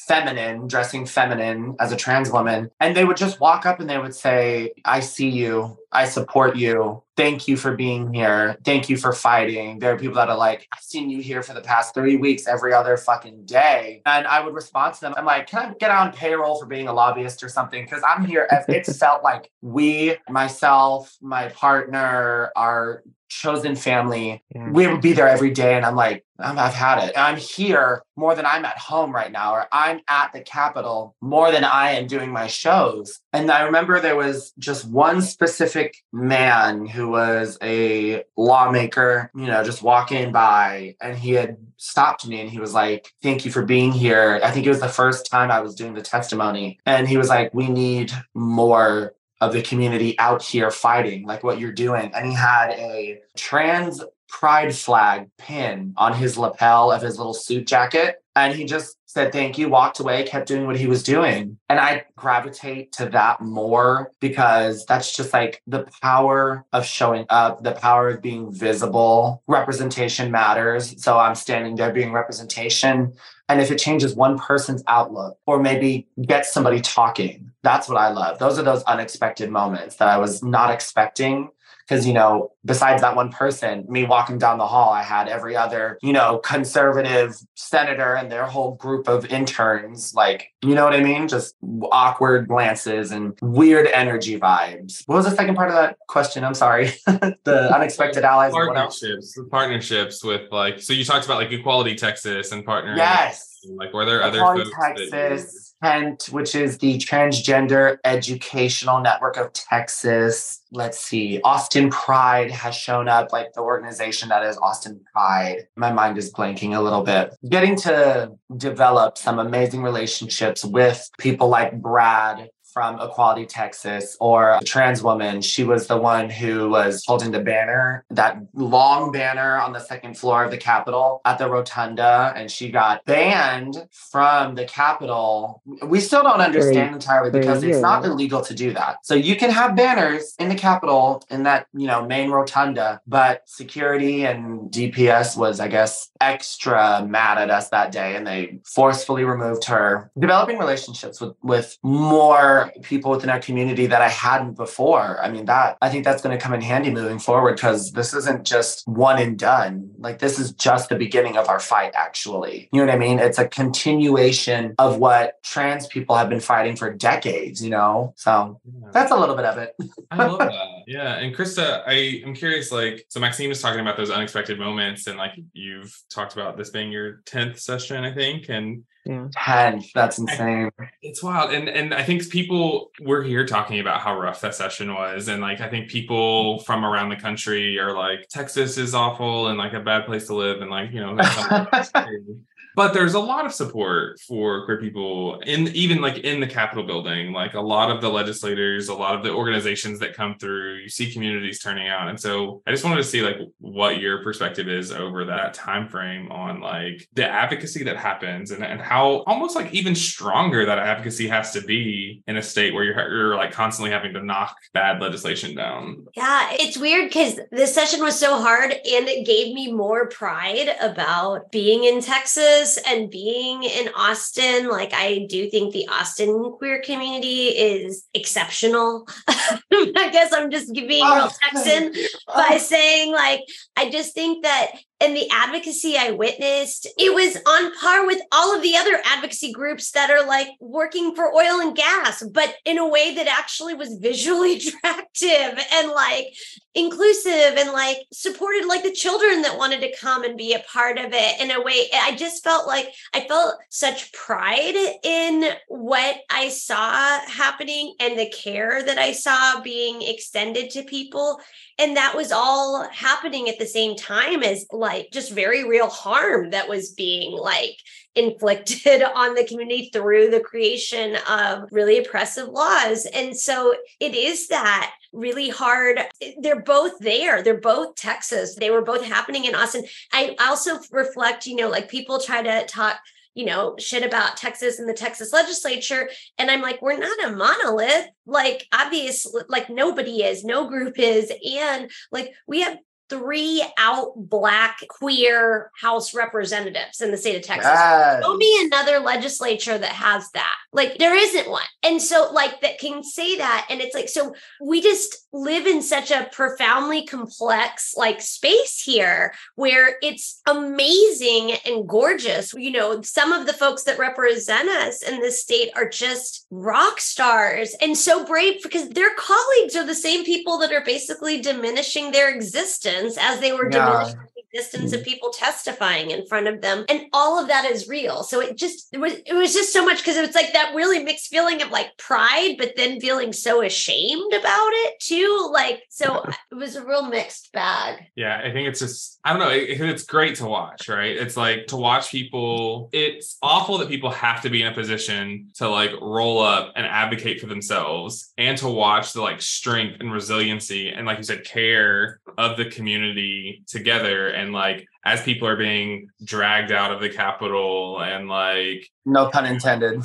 [0.07, 2.69] feminine, dressing feminine as a trans woman.
[2.79, 5.77] And they would just walk up and they would say, I see you.
[5.91, 7.01] I support you.
[7.15, 8.57] Thank you for being here.
[8.65, 9.79] Thank you for fighting.
[9.79, 12.47] There are people that are like, I've seen you here for the past three weeks
[12.47, 14.01] every other fucking day.
[14.05, 15.13] And I would respond to them.
[15.15, 17.83] I'm like, can I get on payroll for being a lobbyist or something?
[17.83, 18.47] Because I'm here.
[18.67, 24.43] It felt like we, myself, my partner, our chosen family.
[24.53, 24.71] Yeah.
[24.71, 25.75] We would be there every day.
[25.75, 27.13] And I'm like, Um, I've had it.
[27.17, 31.51] I'm here more than I'm at home right now, or I'm at the Capitol more
[31.51, 33.19] than I am doing my shows.
[33.31, 39.63] And I remember there was just one specific man who was a lawmaker, you know,
[39.63, 43.63] just walking by, and he had stopped me and he was like, Thank you for
[43.63, 44.39] being here.
[44.43, 46.79] I think it was the first time I was doing the testimony.
[46.85, 51.59] And he was like, We need more of the community out here fighting like what
[51.59, 52.11] you're doing.
[52.13, 57.67] And he had a trans pride flag pin on his lapel of his little suit
[57.67, 58.21] jacket.
[58.35, 61.57] And he just said thank you, walked away, kept doing what he was doing.
[61.69, 67.63] And I gravitate to that more because that's just like the power of showing up,
[67.63, 69.41] the power of being visible.
[69.47, 71.01] Representation matters.
[71.01, 73.13] So I'm standing there being representation.
[73.47, 78.09] And if it changes one person's outlook or maybe gets somebody talking, that's what I
[78.11, 78.37] love.
[78.39, 81.49] Those are those unexpected moments that I was not expecting
[81.87, 85.55] because you know besides that one person me walking down the hall i had every
[85.55, 90.93] other you know conservative senator and their whole group of interns like you know what
[90.93, 91.27] i mean?
[91.27, 91.55] Just
[91.91, 95.03] awkward glances and weird energy vibes.
[95.05, 96.43] What was the second part of that question?
[96.43, 96.91] I'm sorry.
[97.43, 102.65] The unexpected allies partnerships partnerships with like so you talked about like equality texas and
[102.65, 109.37] partnering yes like were there other folks texas TENT, which is the Transgender Educational Network
[109.37, 110.61] of Texas.
[110.71, 115.67] Let's see, Austin Pride has shown up, like the organization that is Austin Pride.
[115.75, 117.35] My mind is blanking a little bit.
[117.49, 124.59] Getting to develop some amazing relationships with people like Brad from Equality Texas or a
[124.65, 125.41] trans woman.
[125.41, 130.17] She was the one who was holding the banner, that long banner on the second
[130.17, 135.61] floor of the Capitol at the rotunda, and she got banned from the Capitol.
[135.85, 138.97] We still don't understand entirely because it's not illegal to do that.
[139.05, 143.43] So you can have banners in the Capitol in that, you know, main rotunda, but
[143.45, 149.23] security and DPS was, I guess, extra mad at us that day and they forcefully
[149.23, 150.11] removed her.
[150.19, 155.21] Developing relationships with, with more people within our community that I hadn't before.
[155.21, 158.13] I mean, that I think that's going to come in handy moving forward because this
[158.13, 159.91] isn't just one and done.
[159.97, 162.69] Like, this is just the beginning of our fight, actually.
[162.71, 163.19] You know what I mean?
[163.19, 168.13] It's a continuation of what trans people have been fighting for decades, you know?
[168.17, 168.89] So yeah.
[168.91, 169.75] that's a little bit of it.
[170.11, 170.83] I love that.
[170.87, 171.15] Yeah.
[171.15, 175.17] And Krista, I am curious, like, so Maxine was talking about those unexpected moments, and
[175.17, 178.49] like you've talked about this being your 10th session, I think.
[178.49, 179.27] And yeah.
[179.31, 179.83] 10.
[179.93, 180.71] That's insane.
[181.01, 181.53] It's wild.
[181.53, 185.27] And and I think people we're here talking about how rough that session was.
[185.27, 189.57] And like I think people from around the country are like, Texas is awful and
[189.57, 190.61] like a bad place to live.
[190.61, 191.17] And like, you know,
[192.75, 196.83] but there's a lot of support for queer people in even like in the capitol
[196.83, 197.31] building.
[197.31, 200.89] Like a lot of the legislators a lot of the organizations that come through you
[200.89, 202.07] see communities turning out.
[202.07, 205.87] And so i just wanted to see like what your perspective is over that time
[205.87, 210.79] frame on like the advocacy that happens and, and how almost like even stronger that
[210.79, 214.55] advocacy has to be in a state where you're, you're like constantly having to knock
[214.73, 216.05] bad legislation down.
[216.15, 220.75] Yeah it's weird because this session was so hard and it gave me more pride
[220.81, 226.81] about being in texas and being in Austin, like I do think the Austin queer
[226.81, 229.07] community is exceptional.
[229.27, 231.93] I guess I'm just being oh, real Texan
[232.27, 233.41] by saying like
[233.75, 238.55] I just think that and the advocacy I witnessed, it was on par with all
[238.55, 242.77] of the other advocacy groups that are like working for oil and gas, but in
[242.77, 246.27] a way that actually was visually attractive and like
[246.75, 250.97] inclusive and like supported like the children that wanted to come and be a part
[250.97, 251.87] of it in a way.
[251.93, 258.29] I just felt like I felt such pride in what I saw happening and the
[258.29, 261.39] care that I saw being extended to people.
[261.77, 266.51] And that was all happening at the same time as like just very real harm
[266.51, 267.75] that was being like
[268.13, 273.07] inflicted on the community through the creation of really oppressive laws.
[273.07, 275.99] And so it is that really hard.
[276.39, 277.41] They're both there.
[277.41, 278.55] They're both Texas.
[278.55, 279.85] They were both happening in Austin.
[280.13, 282.99] I also reflect, you know, like people try to talk
[283.37, 286.09] you know, shit about Texas and the Texas legislature.
[286.37, 288.07] And I'm like, we're not a monolith.
[288.25, 291.33] Like, obviously, like nobody is, no group is.
[291.53, 292.77] And like, we have
[293.09, 297.71] three out black queer house representatives in the state of Texas.
[297.71, 298.23] Yes.
[298.23, 300.55] Show me another legislature that has that.
[300.73, 301.63] Like there isn't one.
[301.83, 305.81] And so like that can say that and it's like so we just live in
[305.81, 312.53] such a profoundly complex like space here where it's amazing and gorgeous.
[312.53, 316.99] You know, some of the folks that represent us in this state are just rock
[316.99, 322.11] stars and so brave because their colleagues are the same people that are basically diminishing
[322.11, 323.85] their existence as they were yeah.
[323.85, 324.19] diminishing
[324.55, 325.09] existence of mm-hmm.
[325.09, 328.23] people testifying in front of them and all of that is real.
[328.23, 330.73] So it just it was it was just so much because it was like that
[330.75, 335.83] really mixed feeling of like pride but then feeling so ashamed about it too like
[335.89, 338.05] so it was a real mixed bag.
[338.15, 341.15] Yeah i think it's just i don't know it, it's great to watch right?
[341.15, 345.49] It's like to watch people it's awful that people have to be in a position
[345.55, 350.11] to like roll up and advocate for themselves and to watch the like strength and
[350.11, 355.57] resiliency and like you said care of the community together and like as people are
[355.57, 360.03] being dragged out of the Capitol and like no pun intended.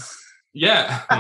[0.53, 1.03] Yeah.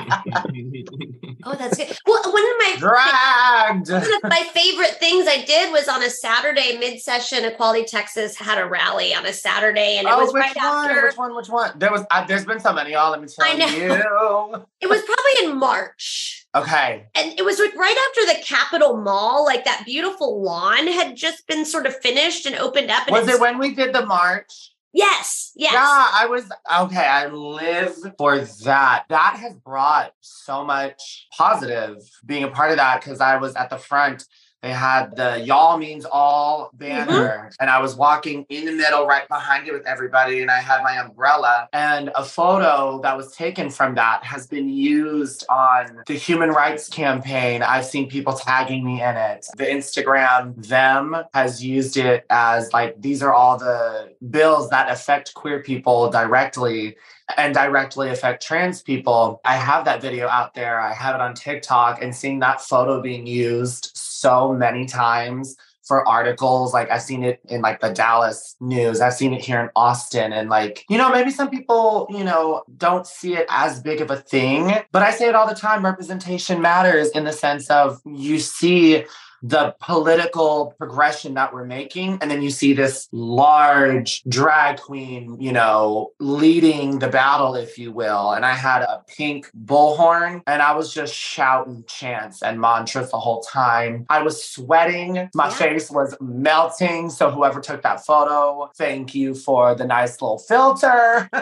[1.44, 1.96] oh, that's good.
[2.04, 3.90] Well, one of my dragged.
[3.90, 7.44] One of my favorite things I did was on a Saturday mid-session.
[7.44, 10.64] Equality Texas had a rally on a Saturday, and it oh, was right one?
[10.64, 11.06] after.
[11.06, 11.36] Which one?
[11.36, 11.78] Which one?
[11.78, 12.04] There was.
[12.10, 12.92] Uh, there's been so many.
[12.92, 13.66] Y'all, let me tell I know.
[13.68, 14.66] you.
[14.80, 16.39] it was probably in March.
[16.54, 17.06] Okay.
[17.14, 21.46] And it was like right after the Capitol Mall, like that beautiful lawn had just
[21.46, 23.06] been sort of finished and opened up.
[23.06, 24.72] And was it when we did the march?
[24.92, 25.52] Yes.
[25.54, 25.72] Yes.
[25.72, 27.06] Yeah, I was okay.
[27.06, 29.04] I live for that.
[29.08, 33.70] That has brought so much positive being a part of that because I was at
[33.70, 34.24] the front
[34.62, 37.48] they had the y'all means all banner, mm-hmm.
[37.60, 40.82] and I was walking in the middle right behind it with everybody, and I had
[40.82, 41.68] my umbrella.
[41.72, 46.88] And a photo that was taken from that has been used on the human rights
[46.88, 47.62] campaign.
[47.62, 49.46] I've seen people tagging me in it.
[49.56, 55.32] The Instagram them has used it as like these are all the bills that affect
[55.32, 56.96] queer people directly
[57.36, 59.40] and directly affect trans people.
[59.44, 60.80] I have that video out there.
[60.80, 66.06] I have it on TikTok and seeing that photo being used so many times for
[66.06, 66.72] articles.
[66.72, 69.00] Like I've seen it in like the Dallas news.
[69.00, 70.32] I've seen it here in Austin.
[70.32, 74.10] And like, you know, maybe some people, you know, don't see it as big of
[74.10, 74.72] a thing.
[74.92, 79.04] But I say it all the time representation matters in the sense of you see
[79.42, 82.18] the political progression that we're making.
[82.20, 87.92] And then you see this large drag queen, you know, leading the battle, if you
[87.92, 88.32] will.
[88.32, 93.18] And I had a pink bullhorn and I was just shouting chants and mantras the
[93.18, 94.06] whole time.
[94.08, 95.28] I was sweating.
[95.34, 95.54] My yeah.
[95.54, 97.10] face was melting.
[97.10, 101.30] So whoever took that photo, thank you for the nice little filter.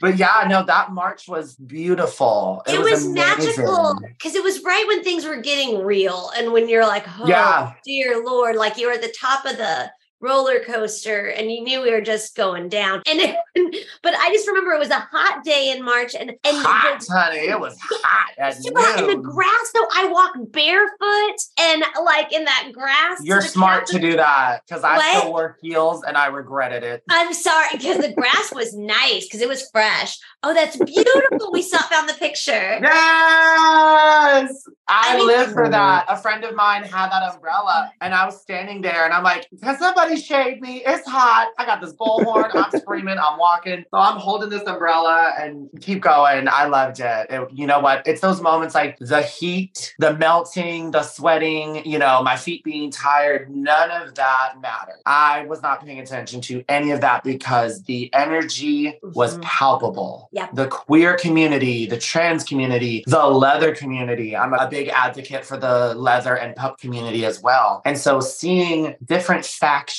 [0.00, 2.62] But yeah, no, that march was beautiful.
[2.66, 6.52] It, it was, was magical because it was right when things were getting real and
[6.52, 7.74] when you're like, oh, yeah.
[7.84, 9.90] dear Lord, like you're at the top of the
[10.24, 13.02] roller coaster and you knew we were just going down.
[13.06, 13.36] And it,
[14.02, 17.12] but I just remember it was a hot day in March and and hot, the,
[17.12, 18.32] honey, it was hot.
[18.98, 23.20] in the grass though, I walked barefoot and like in that grass.
[23.22, 27.02] You're to smart to do that because I still wore heels and I regretted it.
[27.10, 30.18] I'm sorry because the grass was nice because it was fresh.
[30.42, 31.52] Oh, that's beautiful.
[31.52, 32.52] we saw found the picture.
[32.82, 34.68] Yes.
[34.88, 35.72] I, I live for mm-hmm.
[35.72, 36.06] that.
[36.08, 39.46] A friend of mine had that umbrella and I was standing there and I'm like,
[39.62, 40.82] can somebody shade me?
[40.86, 41.52] It's hot.
[41.58, 42.50] I got this bullhorn.
[42.54, 43.18] I'm screaming.
[43.18, 43.84] I'm walking.
[43.90, 46.48] So I'm holding this umbrella and keep going.
[46.48, 47.26] I loved it.
[47.30, 47.50] it.
[47.52, 48.06] You know what?
[48.06, 52.90] It's those moments like the heat, the melting, the sweating, you know, my feet being
[52.90, 53.50] tired.
[53.50, 55.00] None of that mattered.
[55.06, 59.42] I was not paying attention to any of that because the energy was mm-hmm.
[59.42, 60.28] palpable.
[60.32, 60.48] Yeah.
[60.52, 64.36] The queer community, the trans community, the leather community.
[64.36, 67.82] I'm a big advocate for the leather and pup community as well.
[67.84, 69.93] And so seeing different factions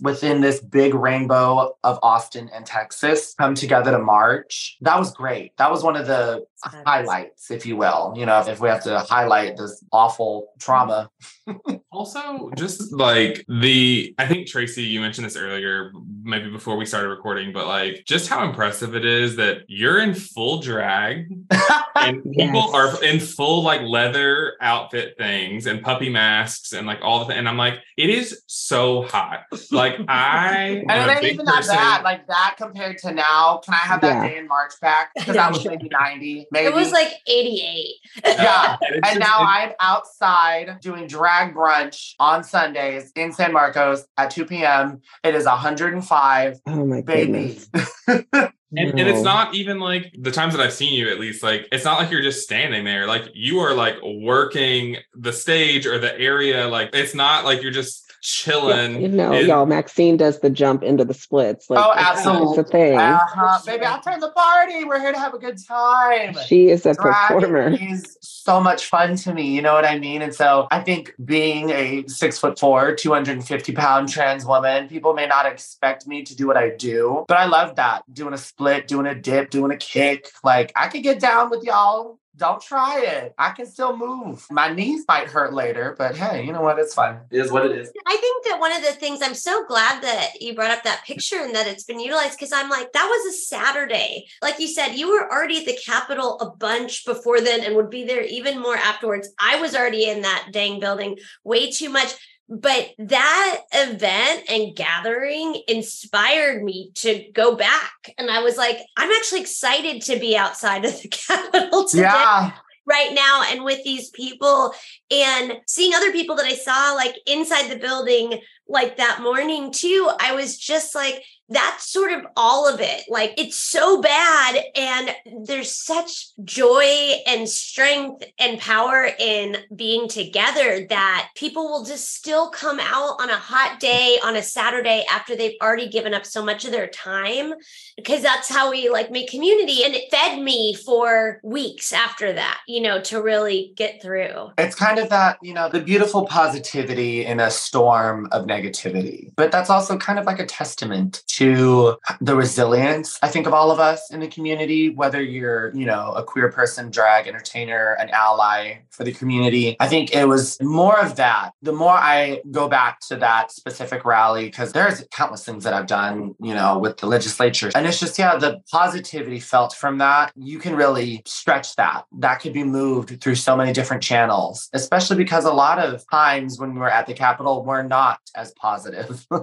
[0.00, 5.56] within this big rainbow of Austin and Texas come together to march, that was great.
[5.56, 8.14] That was one of the highlights, if you will.
[8.16, 11.10] You know, if we have to highlight this awful trauma.
[11.94, 17.08] Also, just like the, I think Tracie, you mentioned this earlier, maybe before we started
[17.08, 21.26] recording, but like just how impressive it is that you're in full drag
[21.96, 22.74] and people Yes.
[22.74, 27.46] are in full like leather outfit things and puppy masks and like all the, and
[27.46, 29.21] I'm like, it is so hot.
[29.70, 32.02] Like I, And am it ain't big even that person- bad.
[32.04, 33.60] Like that compared to now.
[33.64, 34.28] Can I have that Yeah.
[34.28, 35.10] day in March back?
[35.16, 36.46] Because that was maybe 90.
[36.50, 36.66] Maybe.
[36.66, 37.94] It was like 88.
[38.24, 38.76] Yeah.
[38.80, 44.04] it's And just- now it's- I'm outside doing drag brunch on Sundays in San Marcos
[44.16, 45.00] at 2 p.m.
[45.24, 46.60] It is 105.
[46.66, 47.58] Oh my Baby.
[47.72, 48.48] goodness.
[48.74, 51.68] And, and it's not even like the times that I've seen you, at least, like
[51.70, 53.06] it's not like you're just standing there.
[53.06, 56.66] Like you are like working the stage or the area.
[56.68, 59.02] Like it's not like you're just Yeah, chilling.
[59.02, 61.68] you know, in- y'all, Maxine does the jump into the splits.
[61.68, 62.48] Like, Oh, absolutely.
[62.50, 62.98] It's a thing.
[62.98, 63.58] Uh-huh.
[63.66, 64.84] Baby, I'll turn the party.
[64.84, 66.36] We're here to have a good time.
[66.46, 67.76] She is a drag performer.
[67.80, 69.54] is so much fun to me.
[69.54, 70.22] You know what I mean?
[70.22, 75.26] And so I think being a six foot four, 250 pound trans woman, people may
[75.26, 78.02] not expect me to do what I do, but I love that.
[78.12, 80.30] Doing a split, doing a dip, doing a kick.
[80.44, 82.18] Like I could get down with y'all.
[82.36, 83.34] Don't try it.
[83.36, 84.46] I can still move.
[84.50, 86.78] My knees might hurt later, but hey, you know what?
[86.78, 87.20] It's fine.
[87.30, 87.92] It is what it is.
[88.06, 91.04] I think that one of the things I'm so glad that you brought up that
[91.04, 94.26] picture and that it's been utilized because I'm like, that was a Saturday.
[94.40, 97.90] Like you said, you were already at the Capitol a bunch before then and would
[97.90, 99.28] be there even more afterwards.
[99.38, 102.14] I was already in that dang building way too much.
[102.54, 107.92] But that event and gathering inspired me to go back.
[108.18, 112.52] And I was like, I'm actually excited to be outside of the Capitol today Yeah.
[112.84, 114.74] right now and with these people
[115.10, 120.10] and seeing other people that I saw like inside the building like that morning too
[120.20, 125.10] I was just like that's sort of all of it like it's so bad and
[125.46, 126.84] there's such joy
[127.26, 133.28] and strength and power in being together that people will just still come out on
[133.28, 136.86] a hot day on a Saturday after they've already given up so much of their
[136.86, 137.52] time
[137.96, 142.60] because that's how we like make community and it fed me for weeks after that
[142.66, 147.24] you know to really get through It's kind of that, you know, the beautiful positivity
[147.24, 149.32] in a storm of negativity.
[149.36, 153.70] But that's also kind of like a testament to the resilience, I think, of all
[153.70, 158.10] of us in the community, whether you're, you know, a queer person, drag entertainer, an
[158.10, 159.76] ally for the community.
[159.80, 161.52] I think it was more of that.
[161.62, 165.86] The more I go back to that specific rally, because there's countless things that I've
[165.86, 167.70] done, you know, with the legislature.
[167.74, 170.32] And it's just, yeah, the positivity felt from that.
[170.36, 172.04] You can really stretch that.
[172.18, 176.58] That could be moved through so many different channels, especially because a lot of times
[176.58, 179.26] when we're at the Capitol, we're not as positive.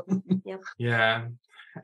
[0.78, 1.26] Yeah.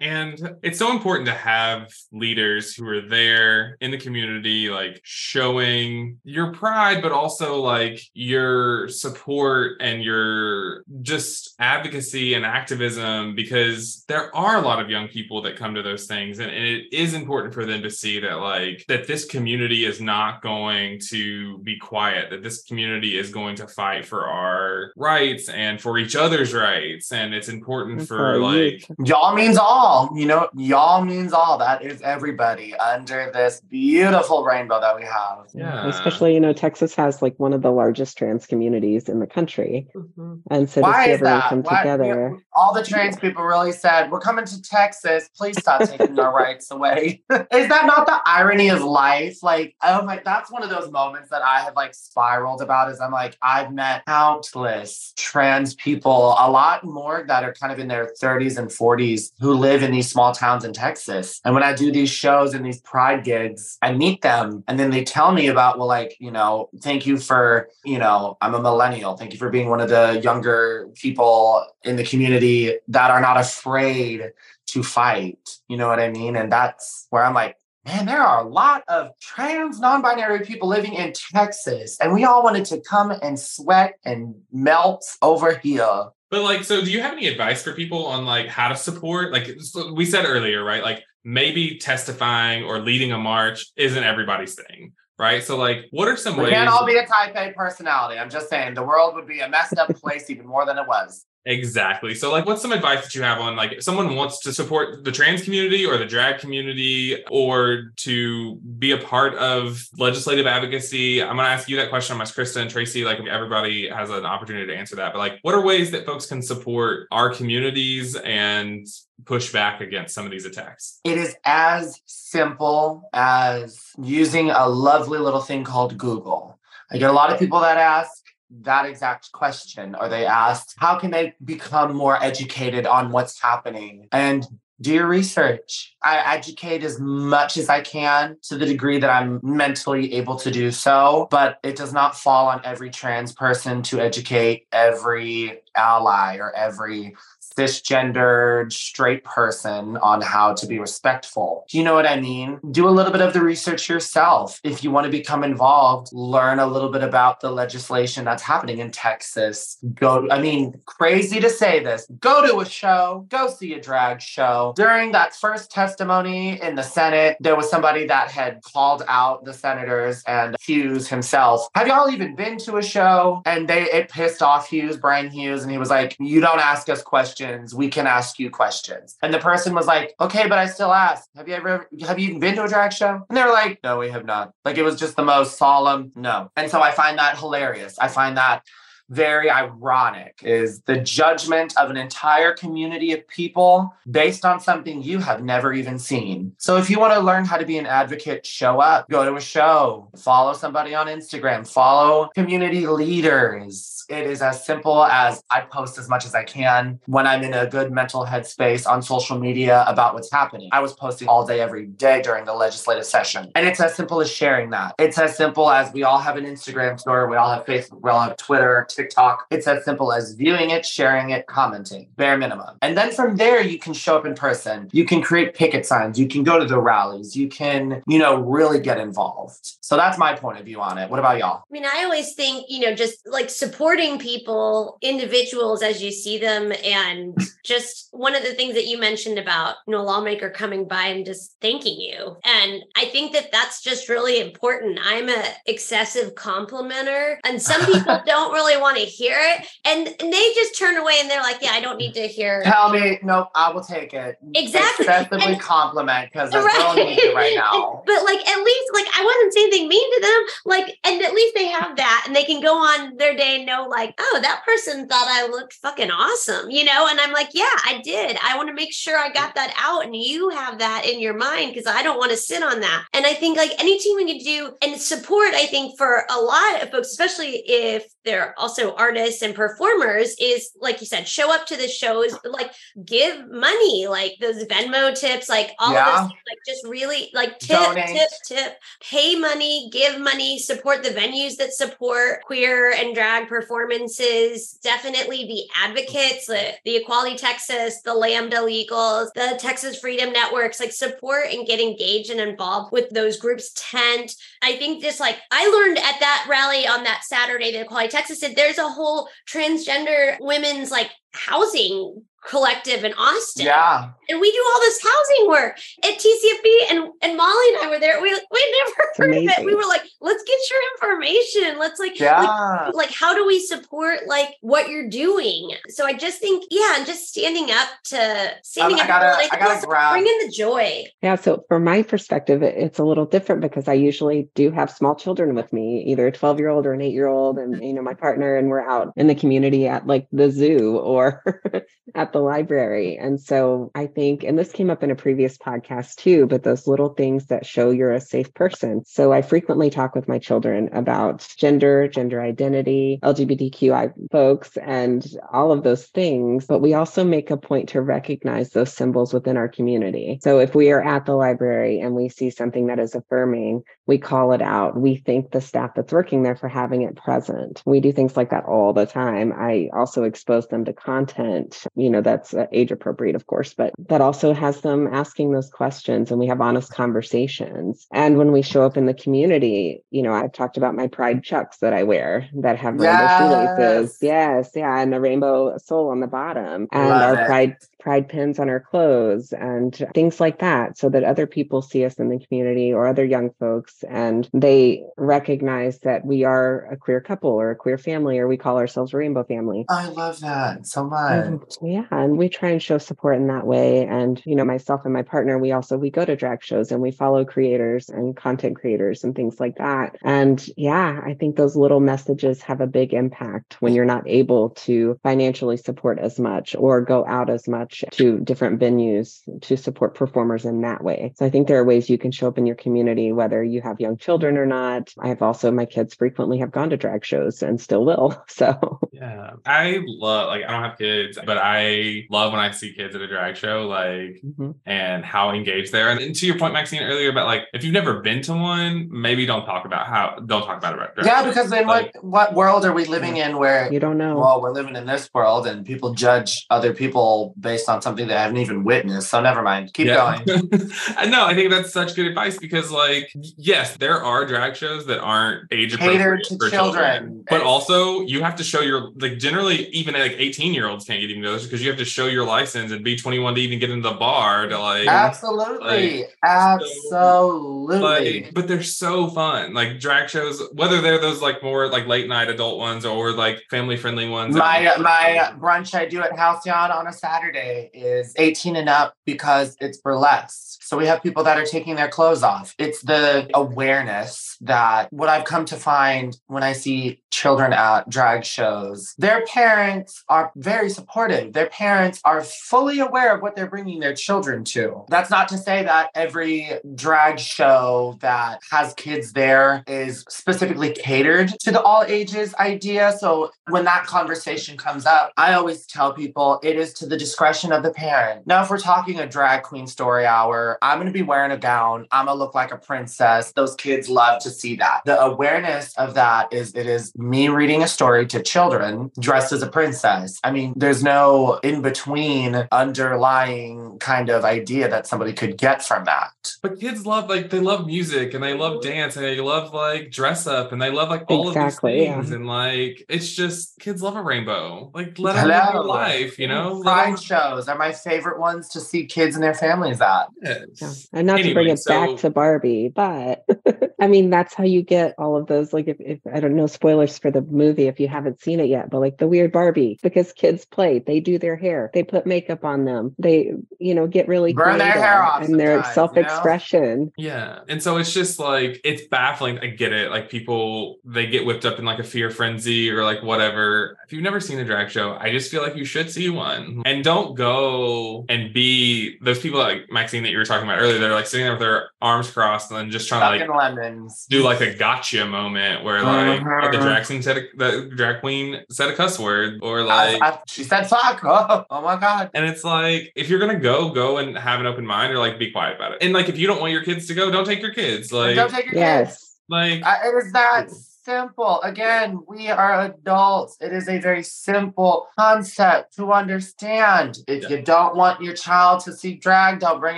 [0.01, 6.19] And it's so important to have leaders who are there in the community, like showing
[6.23, 14.35] your pride, but also like your support and your just advocacy and activism, because there
[14.35, 16.39] are a lot of young people that come to those things.
[16.39, 19.99] And, and it is important for them to see that, like, that this community is
[20.01, 25.49] not going to be quiet, that this community is going to fight for our rights
[25.49, 27.11] and for each other's rights.
[27.11, 29.84] And it's important And for, like, y'all means all,
[30.15, 31.57] you know, y'all means all.
[31.57, 35.45] That is everybody under this beautiful rainbow that we have.
[35.53, 35.87] Yeah.
[35.87, 39.87] Especially, you know, Texas has like one of the largest trans communities in the country.
[39.95, 40.35] Mm-hmm.
[40.51, 41.49] And so to Why see is everyone that?
[41.49, 42.43] come Why- together.
[42.53, 45.29] all the trans people really said, We're coming to Texas.
[45.35, 47.23] Please stop taking our rights away.
[47.31, 49.41] is that not the irony of life?
[49.43, 52.99] Like, oh my, that's one of those moments that I have like spiraled about is
[52.99, 57.87] I'm like, I've met countless trans people, a lot more that are kind of in
[57.87, 61.41] their 30s and 40s who live in these small towns in Texas.
[61.43, 64.91] And when I do these shows and these pride gigs, I meet them and then
[64.91, 68.61] they tell me about, well, like, you know, thank you for, you know, I'm a
[68.61, 69.17] millennial.
[69.17, 73.37] Thank you for being one of the younger people in the community that are not
[73.37, 74.31] afraid
[74.67, 75.39] to fight.
[75.67, 76.35] You know what I mean?
[76.35, 80.67] And that's where I'm like, man, there are a lot of trans non binary people
[80.67, 86.05] living in Texas, and we all wanted to come and sweat and melt over here.
[86.35, 89.31] But like, so do you have any advice for people on like how to support?
[89.31, 89.49] Like
[89.93, 90.83] we said earlier, right?
[90.83, 95.41] Like maybe testifying or leading a march isn't everybody's thing, right?
[95.41, 96.51] So like, what are some We ways?
[96.51, 98.19] can't all be a type A personality.
[98.19, 100.85] I'm just saying the world would be a messed up place even more than it
[100.85, 101.23] was.
[101.47, 102.15] Exactly.
[102.15, 105.03] So, like, what's some advice that you have on, like, if someone wants to support
[105.03, 111.21] the trans community or the drag community or to be a part of legislative advocacy?
[111.21, 113.05] I'm going to ask you that question, Miss Krista and Tracie.
[113.05, 115.13] Like, everybody has an opportunity to answer that.
[115.13, 118.87] But, like, what are ways that folks can support our communities and
[119.25, 120.99] push back against some of these attacks?
[121.03, 126.57] It is as simple as using a lovely little thing called Google.
[126.91, 128.24] I get a lot of people that ask,
[128.61, 134.07] that exact question or they asked how can they become more educated on what's happening
[134.11, 134.45] and
[134.81, 135.95] do your research.
[136.03, 140.51] I educate as much as I can to the degree that I'm mentally able to
[140.51, 146.37] do so, but it does not fall on every trans person to educate every ally
[146.37, 147.15] or every
[147.57, 151.65] cisgendered straight person on how to be respectful.
[151.69, 152.59] Do you know what I mean?
[152.71, 154.59] Do a little bit of the research yourself.
[154.63, 158.79] If you want to become involved, learn a little bit about the legislation that's happening
[158.79, 159.77] in Texas.
[159.93, 164.21] Go, I mean, crazy to say this, go to a show, go see a drag
[164.21, 164.73] show.
[164.75, 169.53] During that first testimony in the Senate, there was somebody that had called out the
[169.53, 171.67] senators and Hughes himself.
[171.75, 173.41] Have y'all even been to a show?
[173.45, 176.89] And they it pissed off Hughes, Bryan Hughes, and he was like, You don't ask
[176.89, 179.17] us questions questions, we can ask you questions.
[179.21, 182.29] And the person was like, okay, but I still ask, have you ever, have you
[182.29, 183.21] even been to a drag show?
[183.29, 184.53] And they're like, no, we have not.
[184.63, 186.51] Like it was just the most solemn no.
[186.55, 187.97] And so I find that hilarious.
[187.99, 188.63] I find that
[189.09, 195.19] very ironic is the judgment of an entire community of people based on something you
[195.19, 196.53] have never even seen.
[196.57, 199.35] So if you want to learn how to be an advocate, show up, go to
[199.35, 203.94] a show, follow somebody on Instagram, follow community leaders.
[204.09, 207.53] It is as simple as I post as much as I can when I'm in
[207.53, 210.69] a good mental headspace on social media about what's happening.
[210.71, 213.51] I was posting all day, every day during the legislative session.
[213.55, 214.95] And it's as simple as sharing that.
[214.99, 218.09] It's as simple as we all have an Instagram store, we all have Facebook, we
[218.09, 219.45] all have Twitter, TikTok.
[219.51, 222.77] It's as simple as viewing it, sharing it, commenting, bare minimum.
[222.81, 224.89] And then from there, you can show up in person.
[224.91, 226.19] You can create picket signs.
[226.19, 227.35] You can go to the rallies.
[227.35, 229.77] You can, you know, really get involved.
[229.81, 231.09] So that's my point of view on it.
[231.09, 231.63] What about y'all?
[231.69, 233.49] I mean, I always think, you know, just like
[233.95, 236.71] supporting people, individuals as you see them.
[236.83, 240.87] And just one of the things that you mentioned about, you know, a lawmaker coming
[240.87, 242.35] by and just thanking you.
[242.43, 244.99] And I think that that's just really important.
[245.03, 249.65] I'm a excessive complimenter and some people don't really want to hear it.
[249.85, 252.61] And, and they just turn away and they're like, yeah, I don't need to hear.
[252.63, 254.37] Tell me, nope, I will take it.
[254.53, 255.05] Exactly.
[255.05, 256.73] Excessively And- compliment because I Right.
[256.77, 258.03] don't need it right now.
[258.05, 260.45] but like at least like I wasn't saying anything mean to them.
[260.65, 263.65] Like, and at least they have that and they can go on their day and
[263.65, 267.07] know, like, oh, that person thought I looked fucking awesome, you know?
[267.09, 268.37] And I'm like, yeah, I did.
[268.43, 271.35] I want to make sure I got that out and you have that in your
[271.35, 273.05] mind because I don't want to sit on that.
[273.13, 276.81] And I think like anything we can do and support, I think for a lot
[276.81, 281.65] of folks, especially if they're also artists and performers, is like you said, show up
[281.67, 282.71] to the shows, like
[283.05, 286.23] give money, like those Venmo tips, like all Yeah.
[286.23, 288.07] of this, like just really like tip, Donate.
[288.07, 294.73] tip, tip, pay money, give money, support the venues that support queer and drag performances.
[294.83, 300.91] Definitely the advocates, the, the Equality Texas, the Lambda Legals, the Texas Freedom Networks, like
[300.91, 303.71] support and get engaged and involved with those groups.
[303.75, 304.35] TENT.
[304.61, 308.39] I think this like I learned at that rally on that Saturday the Equality Texas
[308.39, 314.11] did, there's a whole transgender women's like housing collective in Austin Yeah.
[314.29, 317.99] And we do all this housing work at TCFV and and Molly and I were
[317.99, 318.21] there.
[318.21, 319.65] We we never heard of it.
[319.65, 320.79] We were like, let's get your
[321.19, 321.79] information.
[321.79, 322.91] Let's like, like Yeah.
[322.93, 325.71] like how do we support like what you're doing?
[325.89, 329.47] So I just think, yeah, and just standing up to standing Um, I up gotta-
[329.49, 331.03] to I gotta grab- bring in the joy.
[331.21, 334.89] Yeah, so from my perspective, it- it's a little different because I usually do have
[334.91, 337.83] small children with me, either a 12 year old or an eight year old, and
[337.83, 341.43] you know, my partner, and we're out in the community at like the zoo or
[342.15, 343.17] at the library.
[343.17, 346.87] And so I think, and this came up in a previous podcast too, but those
[346.87, 349.03] little things that show you're a safe person.
[349.05, 355.71] So I frequently talk with my children about gender, gender identity, LGBTQI folks, and all
[355.71, 356.65] of those things.
[356.65, 360.39] But we also make a point to recognize those symbols within our community.
[360.41, 364.17] So if we are at the library and we see something that is affirming, we
[364.17, 364.99] call it out.
[364.99, 367.81] We thank the staff that's working there for having it present.
[367.85, 369.53] We do things like that all the time.
[369.55, 373.93] I also expose them to content, you know, that's uh, age appropriate, of course, but
[374.09, 378.07] that also has them asking those questions and we have honest conversations.
[378.11, 381.43] And when we show up in the community, you know, I've talked about my pride
[381.43, 384.17] chucks that I wear that have rainbow shoelaces.
[384.21, 387.45] Yes, yeah, and a rainbow sole on the bottom, and Love our it.
[387.45, 387.75] pride
[388.05, 392.13] pride pins on our clothes and things like that so that other people see us
[392.19, 397.19] in the community or other young folks and they recognize that we are a queer
[397.19, 399.85] couple or a queer family or we call ourselves a rainbow family.
[399.89, 401.53] I love that so mm-hmm.
[401.55, 401.77] much.
[401.81, 405.01] and, yeah and we try and show support in that way and you know myself
[405.03, 408.37] and my partner we also we go to drag shows and we follow creators and
[408.37, 410.15] content creators and things like that.
[410.21, 414.69] And yeah i think those little messages have a big impact when you're not able
[414.85, 419.77] to financially support as much or go out as much outreach to different venues to
[419.77, 421.33] support performers in that way.
[421.35, 423.81] So I think there are ways you can show up in your community, whether you
[423.81, 425.13] have young children or not.
[425.19, 428.43] I have also, my kids frequently have gone to drag shows and still will.
[428.55, 432.93] So yeah, I love, like, I don't have kids, but I love when I see
[432.93, 434.71] kids at a drag show, like, mm-hmm.
[434.85, 436.09] and how engaged they are.
[436.09, 439.45] And to your point, Maxine, earlier about like, if you've never been to one, maybe
[439.45, 441.25] don't talk about how, don't talk about it.
[441.25, 444.37] yeah, because then like, what, what world are we living in where you don't know?
[444.37, 448.33] Well, we're living in this world and people judge other people based on something they
[448.33, 449.29] haven't even witnessed.
[449.29, 449.93] So never mind.
[449.93, 450.43] Keep yeah.
[450.45, 450.69] going.
[451.29, 455.19] no, I think that's such good advice because, like, yes, there are drag shows that
[455.19, 459.87] aren't age appropriate for children, children but also you have to show your like generally
[459.89, 462.45] even like 18 year olds can't get even those because you have to show your
[462.45, 467.09] license and be 21 to even get into the bar to like absolutely like, absolutely
[467.09, 467.57] so,
[467.99, 472.27] like, but they're so fun like drag shows whether they're those like more like late
[472.27, 476.91] night adult ones or like family friendly ones my my brunch i do at halcyon
[476.91, 481.57] on a saturday is 18 and up because it's burlesque so we have people that
[481.57, 486.63] are taking their clothes off it's the awareness that what i've come to find when
[486.63, 491.51] i see children at drag shows, their parents are very supportive.
[491.51, 495.03] Their parents are fully aware of what they're bringing their children to.
[495.09, 501.49] That's not to say that every drag show that has kids there is specifically catered
[501.59, 503.13] to the all ages idea.
[503.19, 507.54] So when that conversation comes up, I always tell people it is to the discretion
[507.63, 508.45] of the parent.
[508.47, 511.57] Now, if we're talking a drag queen story hour, I'm going to be wearing a
[511.57, 512.07] gown.
[512.11, 513.51] I'm going to look like a princess.
[513.53, 515.01] Those kids love to see that.
[515.05, 519.61] The awareness of that is it is me reading a story to children dressed as
[519.61, 520.39] a princess.
[520.43, 526.05] I mean, there's no in between underlying kind of idea that somebody could get from
[526.05, 526.31] that.
[526.61, 530.11] But kids love like they love music and they love dance and they love like
[530.11, 532.35] dress up and they love like all exactly, of these things yeah.
[532.35, 534.91] and like it's just kids love a rainbow.
[534.93, 536.81] Like let them live life, you know.
[536.81, 540.27] Pride shows are my favorite ones to see kids and their families at.
[540.41, 540.65] Yes.
[540.81, 540.93] Yeah.
[541.13, 541.89] And not anyway, to bring it so...
[541.89, 543.45] back to Barbie, but
[543.99, 545.73] I mean that's how you get all of those.
[545.73, 548.67] Like if, if I don't know spoilers for the movie if you haven't seen it
[548.67, 552.25] yet, but like the weird Barbie, because kids play, they do their hair, they put
[552.25, 556.17] makeup on them, they, you know, get really burn their hair off and their self
[556.17, 557.11] expression.
[557.17, 557.35] You know?
[557.35, 557.59] Yeah.
[557.67, 559.59] And so it's just like, it's baffling.
[559.59, 560.11] I get it.
[560.11, 563.97] Like people, they get whipped up in like a fear frenzy or like whatever.
[564.05, 566.83] If you've never seen a drag show, I just feel like you should see one
[566.85, 570.99] and don't go and be those people like Maxine that you were talking about earlier.
[570.99, 574.25] They're like sitting there with their arms crossed and then just trying to like lemons.
[574.29, 576.71] do like a gotcha moment where like uh-huh.
[576.71, 580.29] the drag scene said a, the drag queen said a cuss word or like I,
[580.29, 581.21] I, she said fuck.
[581.23, 582.31] Oh, oh my god.
[582.33, 585.37] And it's like if you're gonna go, go and have an open mind or like
[585.37, 585.97] be quiet about it.
[586.01, 588.11] And like if you don't want your kids to go, don't take your kids.
[588.11, 589.19] Like don't take your yes.
[589.19, 589.35] kids.
[589.49, 590.69] Like I, it is that
[591.05, 591.61] simple.
[591.61, 593.57] Again, we are adults.
[593.61, 597.19] It is a very simple concept to understand.
[597.27, 597.49] If yeah.
[597.49, 599.97] you don't want your child to see drag, don't bring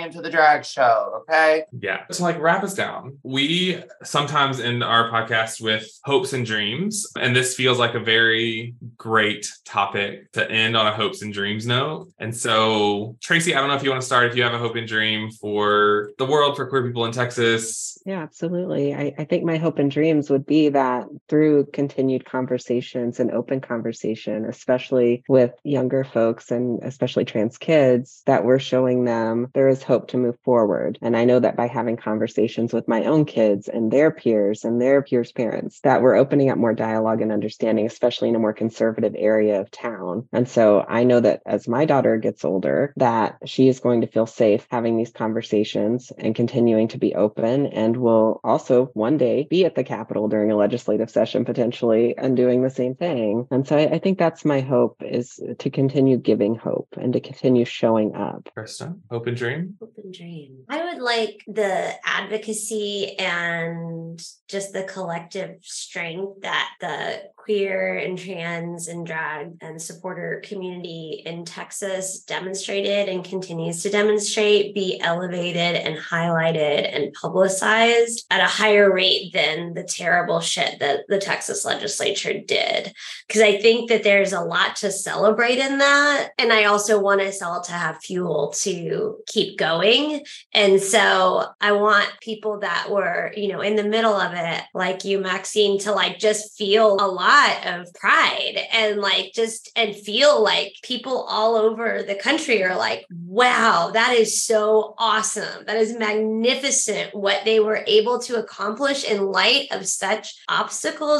[0.00, 1.22] him to the drag show.
[1.22, 1.64] Okay.
[1.80, 2.04] Yeah.
[2.12, 7.06] To like wrap us down, we sometimes end our podcast with hopes and dreams.
[7.18, 11.66] And this feels like a very great topic to end on a hopes and dreams
[11.66, 12.08] note.
[12.18, 14.58] And so, Tracie, I don't know if you want to start, if you have a
[14.58, 17.98] hope and dream for the world, for queer people in Texas.
[18.04, 18.94] Yeah, absolutely.
[18.94, 23.30] I, I think my hope and dreams would be that that through continued conversations and
[23.30, 29.68] open conversation, especially with younger folks and especially trans kids, that we're showing them there
[29.68, 30.98] is hope to move forward.
[31.02, 34.80] And I know that by having conversations with my own kids and their peers and
[34.80, 38.52] their peers' parents, that we're opening up more dialogue and understanding, especially in a more
[38.52, 40.28] conservative area of town.
[40.32, 44.06] And so I know that as my daughter gets older, that she is going to
[44.06, 49.46] feel safe having these conversations and continuing to be open and will also one day
[49.48, 53.46] be at the Capitol during a legislative legislative session potentially and doing the same thing.
[53.50, 57.20] And so I, I think that's my hope is to continue giving hope and to
[57.20, 58.48] continue showing up.
[58.56, 59.76] Krista, hope and dream?
[59.80, 60.64] Hope and dream.
[60.68, 68.88] I would like the advocacy and just the collective strength that the queer and trans
[68.88, 75.96] and drag and supporter community in Texas demonstrated and continues to demonstrate be elevated and
[75.98, 82.38] highlighted and publicized at a higher rate than the terrible shit that the Texas legislature
[82.38, 82.92] did.
[83.26, 86.30] Because I think that there's a lot to celebrate in that.
[86.38, 90.24] And I also want us all to have fuel to keep going.
[90.52, 95.04] And so I want people that were, you know, in the middle of it, like
[95.04, 100.42] you, Maxine, to like just feel a lot of pride and like just and feel
[100.42, 105.64] like people all over the country are like, wow, that is so awesome.
[105.66, 110.34] That is magnificent what they were able to accomplish in light of such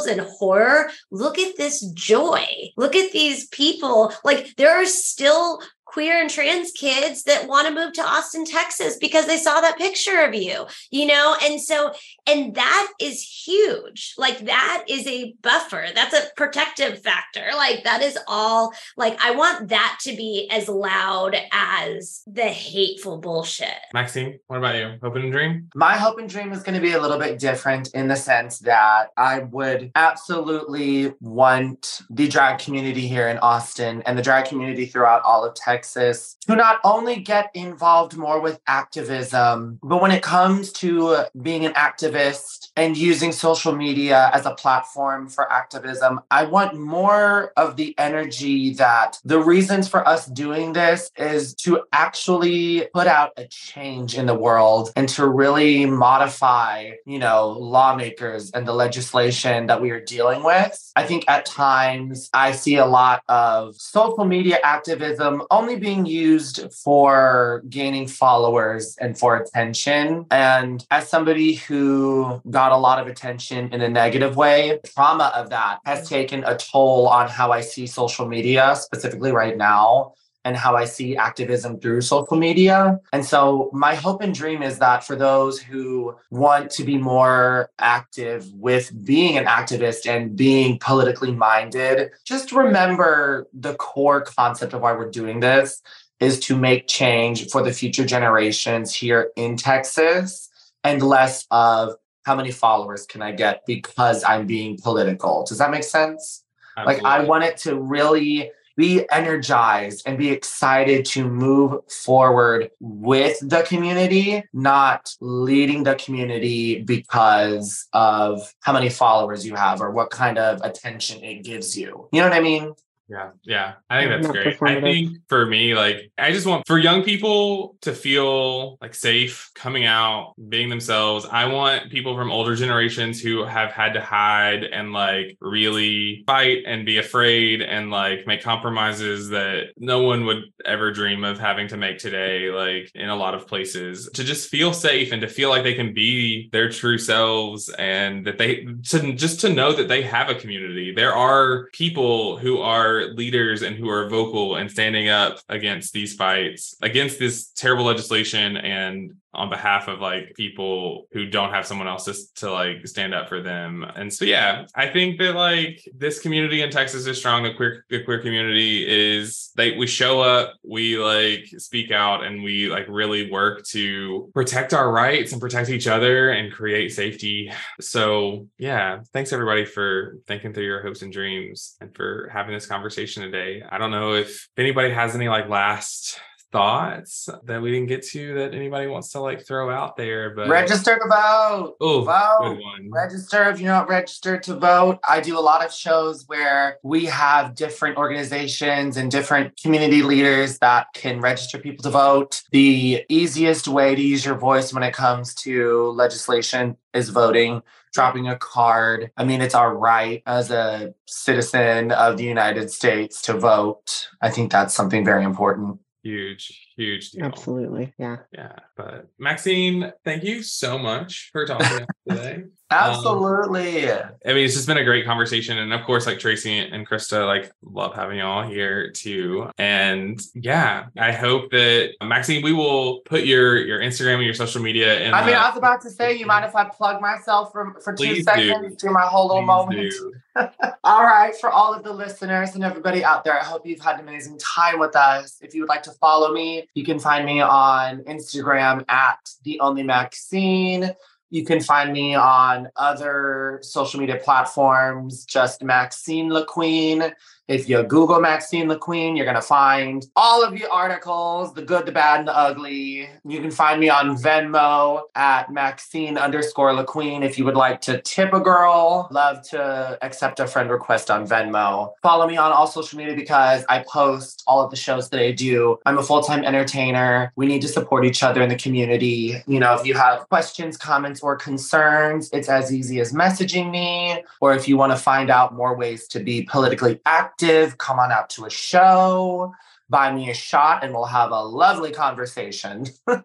[0.05, 0.89] and horror.
[1.11, 2.45] Look at this joy.
[2.77, 4.13] Look at these people.
[4.23, 5.61] Like there are still
[5.91, 9.77] queer and trans kids that want to move to Austin, Texas because they saw that
[9.77, 11.35] picture of you, you know?
[11.43, 11.93] And so,
[12.27, 14.13] and that is huge.
[14.17, 15.87] Like that is a buffer.
[15.95, 17.47] That's a protective factor.
[17.55, 23.17] Like that is all, like, I want that to be as loud as the hateful
[23.17, 23.79] bullshit.
[23.93, 24.97] Maxine, what about you?
[25.01, 25.69] Hope and dream?
[25.73, 28.59] My hope and dream is going to be a little bit different in the sense
[28.59, 34.85] that I would absolutely want the drag community here in Austin and the drag community
[34.85, 40.11] throughout all of Texas Texas to not only get involved more with activism, but when
[40.11, 46.19] it comes to being an activist and using social media as a platform for activism,
[46.31, 51.83] I want more of the energy that the reasons for us doing this is to
[51.93, 58.51] actually put out a change in the world and to really modify, you know, lawmakers
[58.51, 60.91] and the legislation that we are dealing with.
[60.97, 66.05] I think at times I see a lot of social media activism only only being
[66.07, 70.25] used for gaining followers and for attention.
[70.31, 75.51] And as somebody who got a lot of attention in a negative way, trauma of
[75.51, 80.13] that has taken a toll on how I see social media, specifically right now
[80.45, 82.99] and how I see activism through social media.
[83.11, 87.69] And so, my hope and dream is that for those who want to be more
[87.79, 94.81] active with being an activist and being politically minded, just remember the core concept of
[94.81, 95.81] why we're doing this
[96.19, 100.49] is to make change for the future generations here in Texas
[100.83, 105.45] and less of how many followers can I get because I'm being political.
[105.45, 106.43] Does that make sense?
[106.77, 107.03] Absolutely.
[107.03, 113.37] Like, I want it to really be energized and be excited to move forward with
[113.41, 120.11] the community, not leading the community because of how many followers you have or what
[120.11, 122.07] kind of attention it gives you.
[122.13, 122.73] You know what I mean?
[123.09, 123.73] Yeah, yeah.
[123.89, 124.61] I think that's great.
[124.61, 129.49] I think for me, like, I just want for young people to feel like safe
[129.55, 131.25] coming out, being themselves.
[131.29, 136.59] I want people from older generations who have had to hide and like really fight
[136.67, 141.67] and be afraid and like make compromises that no one would ever dream of having
[141.69, 145.27] to make today, like in a lot of places, to just feel safe and to
[145.27, 149.73] feel like they can be their true selves and that they to just to know
[149.73, 150.93] that they have a community.
[150.93, 156.15] There are people who are leaders and who are vocal and standing up against these
[156.15, 161.87] fights, against this terrible legislation and on behalf of like people who don't have someone
[161.87, 163.85] else to, to like stand up for them.
[163.95, 167.43] And so yeah, I think that like this community in Texas is strong.
[167.43, 172.41] The queer the queer community is they we show up, we like speak out and
[172.43, 177.51] we like really work to protect our rights and protect each other and create safety.
[177.79, 182.65] So yeah, thanks everybody for thinking through your hopes and dreams and for having this
[182.65, 182.88] conversation
[183.23, 183.63] today.
[183.69, 186.19] I don't know if anybody has any like last
[186.51, 190.47] thoughts that we didn't get to that anybody wants to like throw out there but
[190.47, 191.75] register to vote.
[191.79, 192.59] Oh vote.
[192.89, 194.99] register if you're not registered to vote.
[195.07, 200.57] I do a lot of shows where we have different organizations and different community leaders
[200.59, 202.41] that can register people to vote.
[202.51, 208.27] The easiest way to use your voice when it comes to legislation is voting dropping
[208.27, 209.09] a card.
[209.17, 214.09] I mean, it's our right as a citizen of the United States to vote.
[214.21, 215.79] I think that's something very important
[216.09, 217.25] huge huge deal.
[217.25, 224.29] absolutely yeah yeah but maxine thank you so much for talking today absolutely um, i
[224.29, 227.51] mean it's just been a great conversation and of course like tracie and krista like
[227.63, 233.57] love having y'all here too and yeah i hope that maxine we will put your
[233.57, 236.15] your instagram and your social media in i mean the, i was about to say
[236.15, 238.87] you mind if i plug myself for for two seconds do.
[238.87, 240.15] do my whole little Please moment
[240.83, 243.95] all right, for all of the listeners and everybody out there, I hope you've had
[243.95, 245.37] an amazing time with us.
[245.41, 249.59] If you would like to follow me, you can find me on Instagram at the
[249.59, 250.91] only Maxine.
[251.29, 257.13] You can find me on other social media platforms, just Maxine LaQueene.
[257.49, 261.87] If you Google Maxine LaQueene, you're going to find all of the articles, the good,
[261.87, 263.09] the bad, and the ugly.
[263.25, 268.01] You can find me on Venmo at Maxine underscore LaQueene if you would like to
[268.03, 269.07] tip a girl.
[269.09, 271.93] Love to accept a friend request on Venmo.
[272.03, 275.31] Follow me on all social media because I post all of the shows that I
[275.31, 275.79] do.
[275.87, 277.33] I'm a full time entertainer.
[277.35, 279.41] We need to support each other in the community.
[279.47, 284.23] You know, if you have questions, comments, or concerns, it's as easy as messaging me.
[284.39, 287.99] Or if you want to find out more ways to be politically active, active, come
[287.99, 289.53] on out to a show.
[289.91, 292.85] buy me a shot and we'll have a lovely conversation.
[293.07, 293.23] and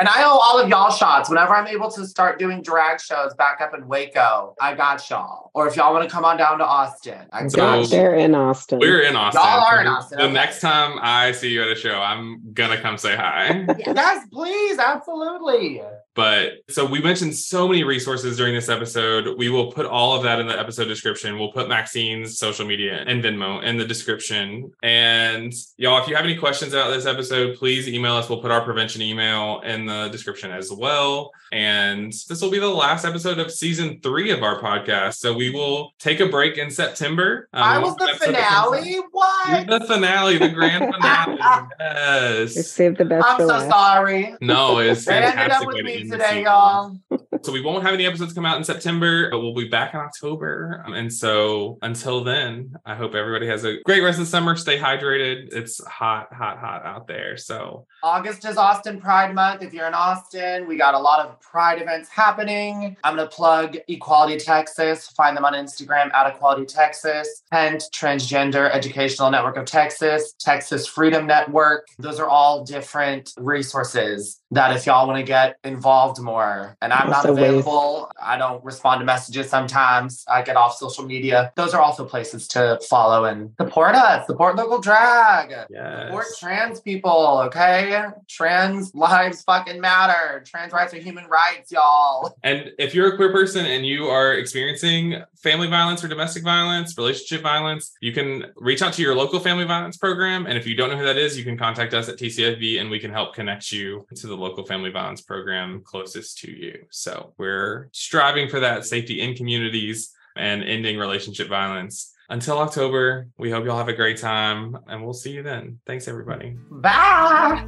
[0.00, 1.30] I owe all of y'all shots.
[1.30, 5.50] Whenever I'm able to start doing drag shows back up in Waco, I got y'all.
[5.54, 8.14] Or if y'all want to come on down to Austin, I So- got Gosh, they're
[8.16, 8.80] in Austin.
[8.80, 9.40] We're in Austin.
[9.42, 10.32] Y'all are in So Austin, The okay.
[10.34, 13.64] next time I see you at a show, I'm gonna come say hi.
[13.78, 15.80] Yes, please, absolutely.
[16.18, 19.38] But so we mentioned so many resources during this episode.
[19.38, 21.38] We will put all of that in the episode description.
[21.38, 24.72] We'll put Maxine's social media and Venmo in the description.
[24.82, 28.28] And y'all, if you have any questions about this episode, please email us.
[28.28, 31.30] We'll put our prevention email in the description as well.
[31.52, 35.18] And this will be the last episode of season three of our podcast.
[35.18, 37.48] So we will take a break in September.
[37.52, 38.82] Um, I was the have an episode that comes out.
[38.82, 39.00] finale.
[39.12, 39.66] What?
[39.68, 41.36] The finale, the grand finale.
[41.78, 42.70] They yes.
[42.70, 43.70] saved the best I'm for so last.
[43.70, 44.34] sorry.
[44.40, 46.07] No, it's They ended fantastic.
[46.12, 46.98] Up with way to me end the today, y'all.
[47.42, 50.00] So we won't have any episodes come out in September, but we'll be back in
[50.00, 50.82] October.
[50.86, 54.56] Um, And so until then, I hope everybody has a great rest of the summer.
[54.56, 55.52] Stay hydrated.
[55.52, 57.36] It's hot, hot, hot out there.
[57.36, 59.62] So August is Austin Pride Month.
[59.62, 62.96] If you're in Austin, we got a lot of Pride events happening.
[63.04, 65.08] I'm to plug Equality Texas.
[65.08, 71.26] Find them on Instagram at Equality Texas, TENT Transgender Educational Network of Texas, Texas Freedom
[71.26, 71.86] Network.
[71.98, 76.76] Those are all different resources that if y'all want to get involved more.
[76.80, 78.10] And I'm not Also available.
[78.20, 80.24] I don't respond to messages sometimes.
[80.28, 81.52] I get off social media.
[81.56, 85.50] Those are also places to follow and support us, support local drag.
[85.50, 86.38] Support yes.
[86.38, 88.04] trans people, okay?
[88.28, 90.42] Trans lives fucking matter.
[90.46, 92.36] Trans rights are human rights, y'all.
[92.42, 96.96] And if you're a queer person and you are experiencing family violence or domestic violence,
[96.96, 100.46] relationship violence, you can reach out to your local family violence program.
[100.46, 102.90] And if you don't know who that is, you can contact us at TCFV and
[102.90, 106.84] we can help connect you to the local family violence program closest to you.
[106.90, 112.14] So we're striving for that safety in communities and ending relationship violence.
[112.30, 115.78] Until October, we hope y'all have a great time and we'll see you then.
[115.86, 116.56] Thanks, everybody.
[116.70, 117.64] Bye.